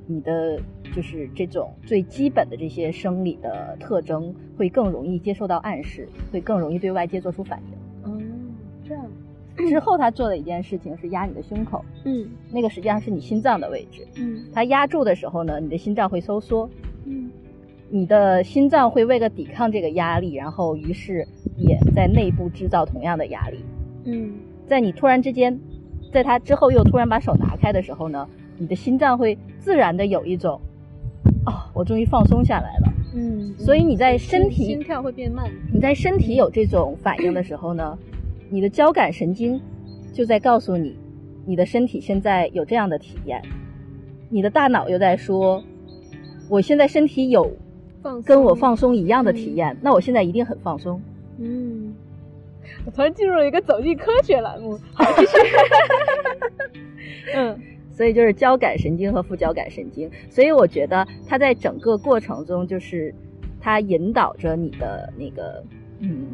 [0.08, 0.60] 你的
[0.96, 8.12] 就是这种最基本的这些生理的特征会更容易接受到暗示，会更容易对外界做出反应。
[8.12, 8.22] 哦，
[8.84, 9.04] 这样
[9.70, 14.06] 之后他做的一件事情是压你的胸口，嗯那个实际上是你心脏的位置。
[14.16, 16.95] 嗯他压住的时候呢，你的心脏会收缩，嗯
[17.90, 23.60] 你的心脏会为了抵抗这个压力，然后于是也在内部制造同样的压力。
[24.06, 24.34] 嗯
[24.68, 25.60] 在你突然之间，
[26.12, 28.28] 在他之后又突然把手拿开的时候呢，
[28.58, 30.60] 你的心脏会自然的有一种，
[31.46, 32.94] 哦，我终于放松下来了。
[33.16, 35.50] 嗯，所以你在身体心跳会变慢。
[35.72, 37.98] 你在身体有这种反应的时候呢，
[38.50, 39.62] 你的交感神经
[40.12, 40.98] 就在告诉你，
[41.46, 43.42] 你的身体现在有这样的体验，
[44.30, 45.64] 你的大脑又在说，
[46.50, 47.50] 我现在身体有
[48.06, 51.02] 放跟我放松一样的体验，那我现在一定很放松。
[51.40, 51.92] 嗯，
[52.86, 54.80] 我突然进入了一个走进科学栏目。
[54.94, 55.38] 好，继续。
[57.36, 57.60] 嗯
[57.92, 63.12] 所以就是交感神经和副交感神经，所以我觉得它在整个过程中，就是
[63.60, 65.64] 它引导着你的那个
[66.00, 66.28] 嗯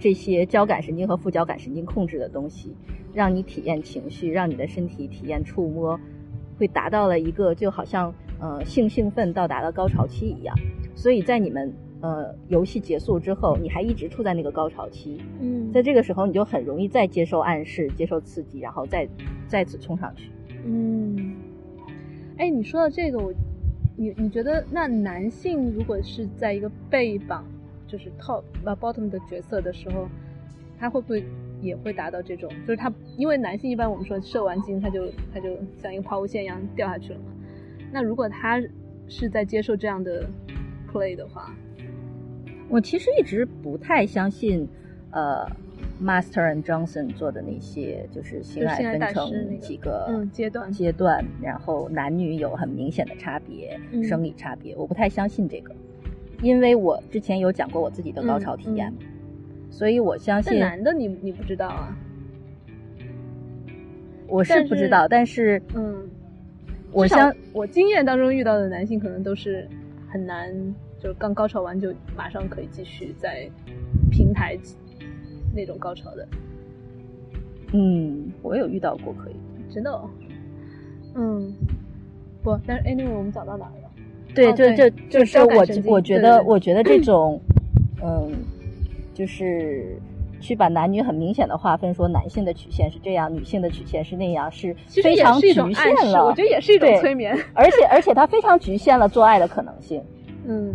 [0.00, 2.74] 这些交感神经和副交感神经控制的东西，
[3.12, 6.00] 让你体验情绪，让你的身体体验触摸，
[6.58, 8.12] 会达到了一个就好像
[8.42, 10.54] 呃性兴奋到达了高潮期一样。
[10.94, 11.72] 所以在你们
[12.02, 19.08] 呃游戏结束之后，你还一直处在那个高潮期，嗯，在这个时候你就很容易再接受暗示、接受刺激，然后再
[19.48, 20.30] 再次冲上去。
[20.66, 21.34] 嗯，
[22.36, 23.32] 哎，你说到这个，我，
[23.96, 27.44] 你你觉得那男性如果是在一个被绑，
[27.86, 30.06] 就是 top 呃 bottom 的角色的时候，
[30.78, 31.24] 他会不会
[31.60, 32.50] 也会达到这种？
[32.66, 37.24] 就是他，因为男性一般我们说射完精他就他就像一个抛物线一样掉下去了嘛。
[37.92, 38.60] 那如果他
[39.06, 40.26] 是在接受这样的
[40.90, 41.54] play 的话，
[42.68, 44.66] 我其实一直不太相信，
[45.10, 45.46] 呃
[46.02, 50.72] ，Master and Johnson 做的那些，就是性爱分成几个嗯阶段。
[50.72, 55.74] 阶段，然后男女有很明显的差别，嗯生理差别，我不太相信这个，
[56.40, 58.90] 因为我之前有讲过我自己的高潮体验，
[59.70, 61.94] 所以我相但信男的你你不知道啊？
[64.28, 66.08] 我是不知道，但是嗯，
[66.92, 69.66] 我相我经验当中遇到的男性可能都是
[70.08, 70.52] 很难，
[70.98, 73.48] 就是刚高潮完就马上可以继续在
[74.10, 74.58] 平台
[75.54, 76.28] 那种高潮的，
[77.72, 79.34] 嗯，我有遇到过可以。
[79.72, 80.08] 真的、哦。
[81.14, 81.52] 嗯，
[82.42, 83.90] 不，但是 anyway 我们讲到哪了？
[84.34, 87.40] 对，就就就就是是我我觉得我觉得这种，
[88.02, 88.32] 嗯，
[89.14, 89.96] 就是
[90.42, 95.64] 去把男女很明显的划分，说男性的曲线是这样，女性的曲线是那样，是非常局限
[96.12, 96.42] 了，我觉。
[96.42, 97.32] 得也是一种催眠。
[97.54, 100.02] 而且而且它非常局限了做爱的可能性，
[100.46, 100.74] 嗯，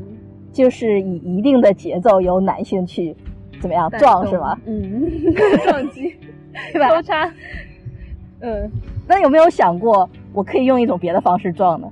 [0.52, 3.16] 就是以一定的节奏由男性去
[3.62, 4.58] 怎么样撞是吗？？
[4.66, 5.12] 嗯，
[5.66, 6.16] 撞击，
[6.74, 7.32] 对吧交叉。
[8.40, 8.72] 嗯，
[9.08, 11.88] 那有没有想过，我可以用一种别的方式撞呢？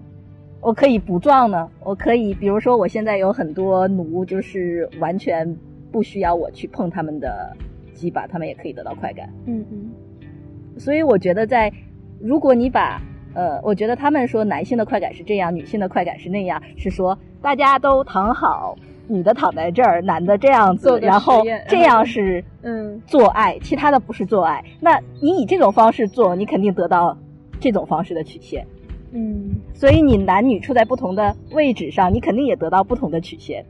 [0.61, 1.69] 我可以不撞呢？
[1.83, 5.45] 我可以，比如说，我现在有很多奴，就是完全
[5.95, 7.55] 不需要我去碰他们的
[7.93, 9.29] 鸡巴，他们也可以得到快感。
[9.45, 9.89] 嗯嗯
[10.77, 11.71] 所以我觉得在，
[12.19, 13.01] 如果你把
[13.33, 18.75] 呃，我觉得他们说男性的快感是这样，女性的快感是那样，是说大家都躺好，
[19.07, 24.61] 女的躺在这儿，男的这样子，做然后这样是 嗯做爱，其他的不是做爱。
[24.81, 27.17] 那你以这种方式做，你肯定得到
[27.61, 28.67] 这种方式的曲线。
[29.13, 33.65] 嗯所以你男女处在不同的位置上，你肯定也得到不同的曲线。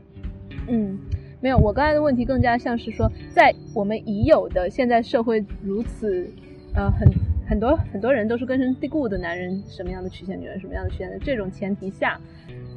[0.68, 0.98] 嗯，
[1.46, 6.28] 没有，我刚才的问题更加像是说，在我们已有的现在社会如此，
[6.74, 7.08] 呃，很
[7.48, 12.20] 很多很多人都是根深蒂固的男人什么样的曲线，女人什么样的曲线的这种前提下，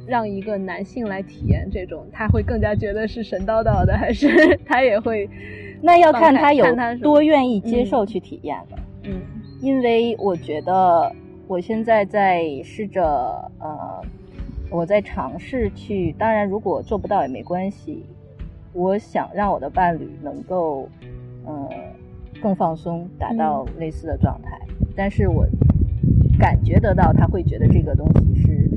[0.06, 5.28] 让一个男性来体验这种，他会更加觉得是神叨叨的，还是他也会，
[5.82, 6.64] 那要看他有
[7.02, 8.78] 多愿意接受去体验了。
[9.02, 9.20] 嗯
[9.60, 11.12] 因为我觉得
[11.48, 13.02] 我现在在试着
[13.58, 14.00] 呃，
[14.70, 18.04] 我在尝试去，当然如果做不到也没关系。
[18.72, 20.88] 我想让我的伴侣能够，
[21.44, 21.68] 呃，
[22.40, 24.58] 更放松，达到类似的状态。
[24.96, 25.46] 但是我
[26.38, 28.70] 感觉得到他会觉得这个东西是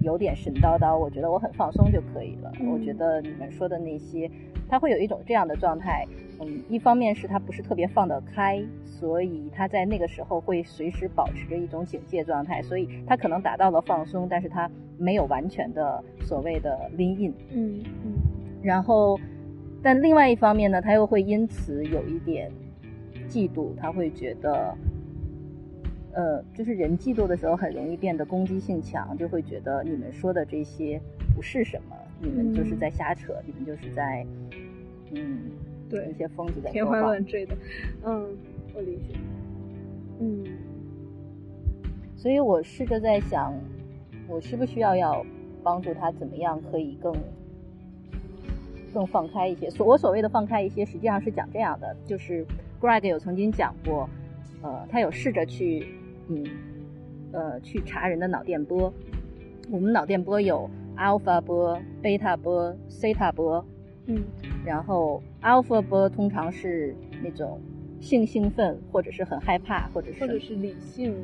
[0.00, 2.52] 有点神叨叨，我觉得我很放松就可以了。
[2.60, 4.30] 嗯我觉得你们说的那些，
[4.68, 6.06] 他会有一种这样的状态。
[6.40, 14.68] 嗯，一方面是他不是特别放得开，所以他在那个时候会随时保持着一种警戒状态，所以他可能达到了放松，但是他
[14.98, 17.34] 没有完全的所谓的 lean in。
[17.52, 18.12] 嗯嗯
[18.62, 19.18] 然后，
[19.82, 22.50] 但另外一方面呢，他又会因此有一点
[23.28, 24.74] 嫉妒，他会觉得，
[26.12, 31.00] 呃，就是人嫉妒的时候很容易变得攻击性强，就会觉得你们说的这些
[31.34, 34.24] 不是什么，你们就是在瞎扯，你们就是在，
[35.14, 35.40] 嗯，
[35.90, 37.00] 对一些疯子在天花。
[37.00, 37.56] 乱坠的，
[38.04, 38.28] 嗯，
[38.74, 39.14] 我理解，
[40.20, 40.44] 嗯
[42.14, 43.52] 所以我试着在想，
[44.28, 45.26] 我需不需要要
[45.64, 47.12] 帮助他怎么样可以更
[48.92, 49.68] 更放开一些。
[49.70, 52.46] 所我所谓的放开一些，实际上是讲这样的，就是
[52.80, 54.08] Greg 有曾经讲过，
[54.62, 55.86] 呃，他有试着去，
[56.28, 56.44] 嗯，
[57.32, 58.92] 呃，去查人的脑电波。
[59.70, 63.64] 我们脑电波有 alpha 波、贝塔波、西塔波。
[64.06, 64.22] 嗯，
[64.64, 67.60] 然后 alpha 波通常是那种
[68.00, 71.14] 性兴奋，或者是很害怕，或者是或者是理性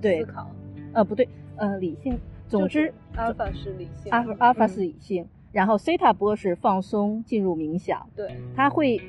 [0.00, 0.50] 对思考。
[0.92, 2.18] 呃不对，呃理性。
[2.46, 8.04] 总之，阿尔法是理性，阿阿尔法嗯是理性，然后西塔波是放松，进入冥想。
[8.16, 9.00] 对，它会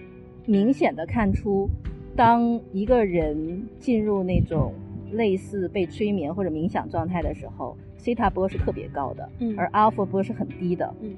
[0.45, 1.67] 明显的看出，
[2.15, 4.71] 当一个人进入那种
[5.11, 10.93] 类似被催眠或者冥想状态的时候，西塔波是特别高的，嗯而阿尔法波是很低的。
[11.01, 11.15] 嗯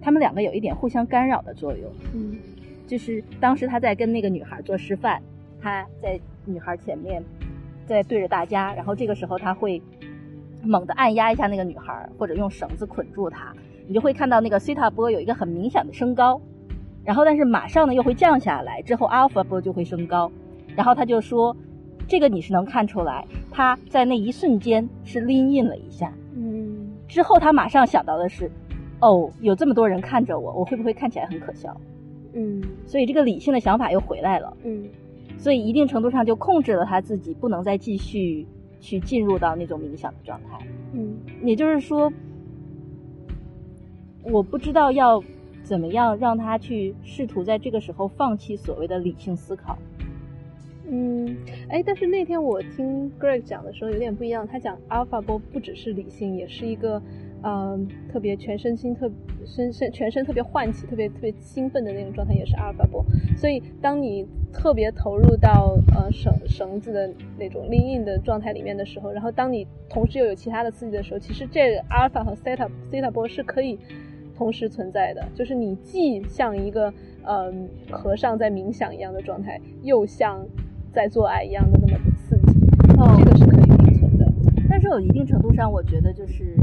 [0.00, 1.90] 他们两个有一点互相干扰的作用。
[2.14, 2.36] 嗯
[2.86, 5.22] 就是当时他在跟那个女孩做示范，
[5.60, 7.22] 他在女孩前面
[7.86, 9.80] 在对着大家，然后这个时候他会
[10.62, 13.54] 猛地按压一下那个女孩，或者用绳子捆住她，
[13.86, 16.40] 你就会看到那个西塔波有一个很明显的升高，
[17.04, 20.30] 然后但是马上呢又会降下来，之后阿尔法波就会升高，
[20.74, 21.54] 然后他就说，
[22.08, 28.50] 这个你是能看出来，他在那一瞬间是拎印了一下，嗯之后他马上想到的是，
[29.00, 31.76] 哦，有这么多人看着我，我会不会看起来很可笑？
[32.32, 34.88] 嗯所以这个理性的想法又回来了，嗯
[35.36, 38.46] 所以一定程度上就控制了他自己，不能再继续
[38.80, 40.58] 去进入到那种冥想的状态。
[40.94, 42.10] 嗯也就是说，
[44.24, 45.22] 我不知道要
[45.62, 49.76] 怎么样让他去试图在这个时候放弃所谓的理性思考。
[50.86, 51.34] 嗯，
[51.68, 57.00] 哎，但是那天我听 Greg 讲的时候有点不一样，他讲 Alpha 波不只是理性，也是一个，
[57.42, 59.10] 嗯、特别全身心特
[59.46, 63.02] 身身全身特别唤起、特别特别兴奋的那种状态，也是 Alpha 波。
[63.34, 73.78] 所以当你特别投入到呃绳绳子的那种拎印的状态里面的时候，然后当你同时又有其他的刺激的时候，其实这个 Alpha 和 Theta Theta 波是可以
[74.36, 76.92] 同时存在的，就是你既像一个
[77.26, 80.44] 嗯、和尚在冥想一样的状态，又像
[80.92, 82.52] 在做爱一样的那么刺激，
[82.98, 84.30] 哦这个是可以并存的。
[84.68, 86.54] 但是有一定程度上，我觉得就是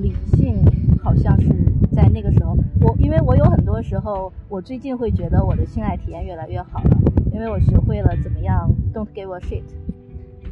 [0.00, 0.56] 理性
[1.02, 1.48] 好像是
[1.92, 6.98] 在那个时候，我因为我有很多时候，我最近会觉得我的性爱体验越来越好了，
[7.32, 9.62] 因为我学会了怎么样 don't give a shit。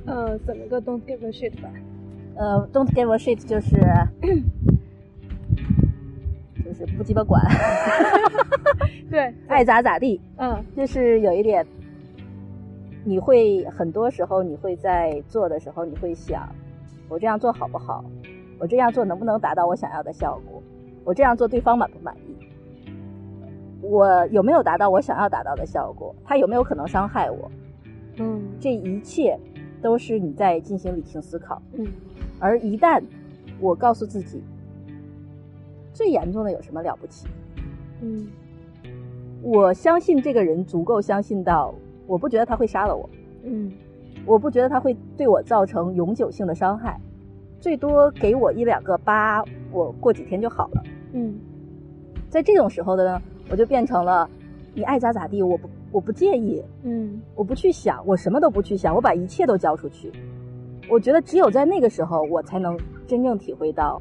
[0.05, 1.71] 呃，怎么个 don't give a shit 吧？
[2.37, 3.79] 呃，don't give a shit 就是
[6.65, 7.43] 就是不鸡巴管，
[9.11, 11.67] 对， 爱咋咋地，嗯就是有一点，
[13.05, 16.49] 你会很多时候你会在做的时候，你会想，
[17.09, 18.05] 我这样做好不好？
[18.59, 20.63] 我这样做能不能达到我想要的效果？
[21.05, 22.35] 我这样做对方满不满意？
[23.83, 26.15] 我有没有达到我想要达到的效果？
[26.25, 27.51] 他有没有可能伤害我？
[28.17, 29.37] 嗯这一切
[29.83, 31.61] 都是你在进行理性思考。
[31.75, 31.87] 嗯
[32.41, 33.03] 而一旦
[33.61, 34.43] 我告诉自己，
[35.95, 37.27] 最严重的有什么了不起？
[38.03, 38.27] 嗯。
[39.41, 41.75] 我相信这个人足够相信到，
[42.07, 43.09] 我不觉得他会杀了我，
[43.45, 43.73] 嗯。
[44.27, 46.99] 我不觉得他会对我造成永久性的伤害，
[47.61, 50.83] 最多给我一两个疤，我过几天就好了。
[51.13, 51.39] 嗯。
[52.29, 54.29] 在这种时候的呢，我就变成了
[54.75, 57.21] 你爱咋咋地，我不我不介意，嗯。
[57.35, 60.11] 我不去想，我什么都不去想，我把一切都交出去。
[60.91, 64.01] 我觉得只有在那个时候，我才能真正体会到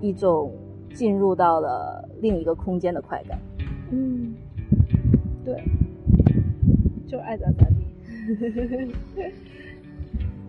[0.00, 0.52] 一种
[0.94, 3.38] 进入到了另一个空间的快感。
[3.90, 4.34] 嗯，
[5.44, 5.62] 对，
[7.06, 7.86] 就爱咋咋地。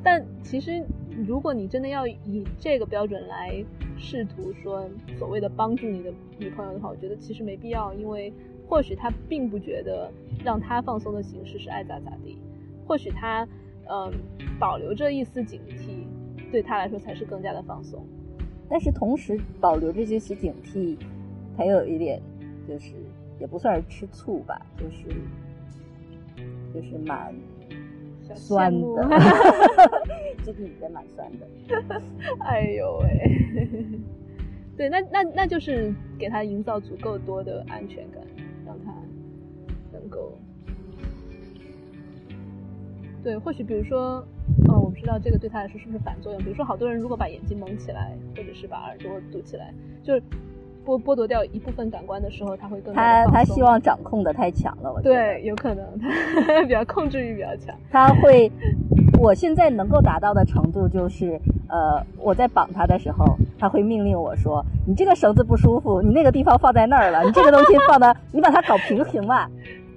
[0.04, 0.84] 但其实，
[1.28, 3.64] 如果你真的要以这个标准来
[3.98, 8.34] 试图说所谓的帮助你的女朋友的话，我觉得其实没必要，因为
[8.68, 10.10] 或许她并不觉得
[10.44, 12.38] 让她放松的形式是爱咋咋地，
[12.88, 13.48] 或许她
[13.92, 14.14] 嗯、
[14.60, 16.06] 保留着一丝警惕，
[16.52, 18.06] 对她来说才是更加的放松。
[18.70, 20.96] 但是同时保留着这些警惕，
[21.58, 22.22] 还有一点
[22.68, 22.94] 就是
[23.40, 25.08] 也不算是吃醋吧，就是
[26.74, 27.34] 就是蛮
[28.22, 29.10] 小酸的，
[30.46, 31.48] 这个也蛮酸的。
[32.42, 33.90] 哎呦喂，
[34.78, 38.22] 对，那那那就是给他营造足够多的安全感，
[38.66, 38.94] 让他
[39.92, 40.38] 能够，
[43.24, 44.24] 对，或许比如说，
[44.80, 46.42] 哦，我不知道这个对他来说是不是反作用。
[46.42, 49.74] 比如说，好多人如果把眼睛蒙起来，或者是把耳朵堵起来，
[50.04, 50.22] 就是
[50.86, 57.76] 剥剥夺掉一部分感官的时候，他会更他他希望掌控的太强了，我觉得对，有可能他 比较控制欲比较强。
[57.92, 58.52] 他会，
[59.20, 63.26] 我现在能够达到的程度就是，呃，我在绑他的时候，
[63.60, 69.48] 他会命令我说：“你这个绳子不舒服，你那个地方放在那儿了，你这个东西放的，你把它搞平行嘛。”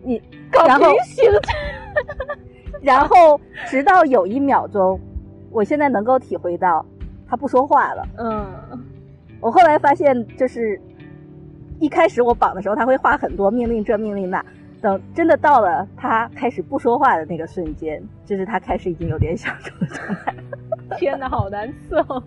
[0.04, 0.20] 你，
[0.66, 0.86] 然后，
[2.82, 4.98] 然后直到有一秒钟，
[5.50, 6.84] 我现在能够体会到
[7.28, 8.06] 他不说话了。
[8.18, 8.46] 嗯
[9.40, 10.80] 我后来发现，就是
[11.80, 14.44] 一开始我绑的时候，他会画很多命令这命令那，
[14.80, 20.34] 等真的到了他开始不说话的那个瞬间，就是他开始已经有点享受的状态。
[20.96, 22.22] 天哪，好难伺候。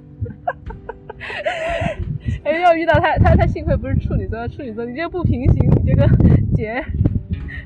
[2.43, 6.05] 哎，要遇到他，他他幸亏不是处女座，处女座你这个不平行，你这个
[6.53, 6.83] 结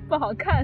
[0.07, 0.63] 不好看。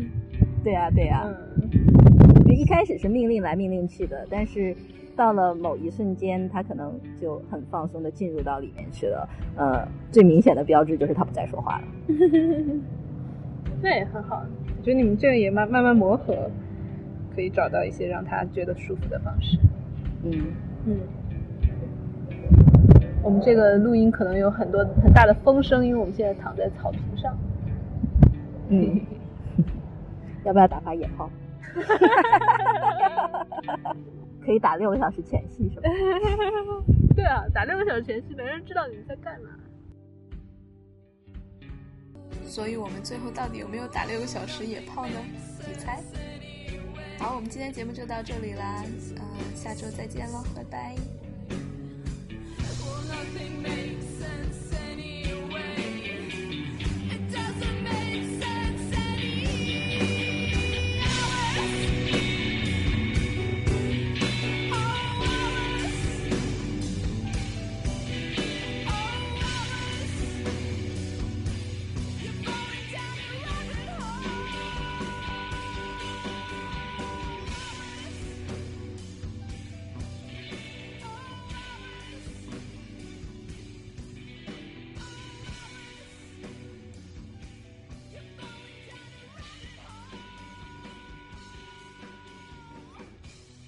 [0.65, 1.23] 对呀、对呀、
[1.61, 4.75] 嗯，一开始是命令来命令去的，但是
[5.15, 6.91] 到了某一瞬间，他可能
[7.21, 9.29] 就很放松的进入到里面去了。
[9.55, 11.83] 呃，最明显的标志就是他不再说话了。
[13.79, 14.43] 那也很好。
[14.75, 16.49] 我觉得你们这个也慢慢慢磨合，
[17.35, 19.59] 可以找到一些让他觉得舒服的方式。
[20.23, 20.31] 嗯，
[20.87, 20.97] 嗯，
[23.21, 27.37] 我们这个录音可能有很多很大的风声，因为我们现在躺在草坪上。
[28.69, 28.99] 嗯，
[30.45, 31.29] 要不要打发野炮？
[34.45, 35.89] 可以打六个小时前戏是吧？
[37.15, 39.49] 对啊，打六个小时前戏，没人知道你们在干嘛。
[42.43, 45.19] 所以我们最后到底有没有打六个小时野炮呢？
[45.67, 45.99] 你猜？
[47.17, 48.83] 好，我们今天节目就到这里啦，
[49.17, 49.23] 呃，
[49.55, 50.95] 下周再见喽，拜拜。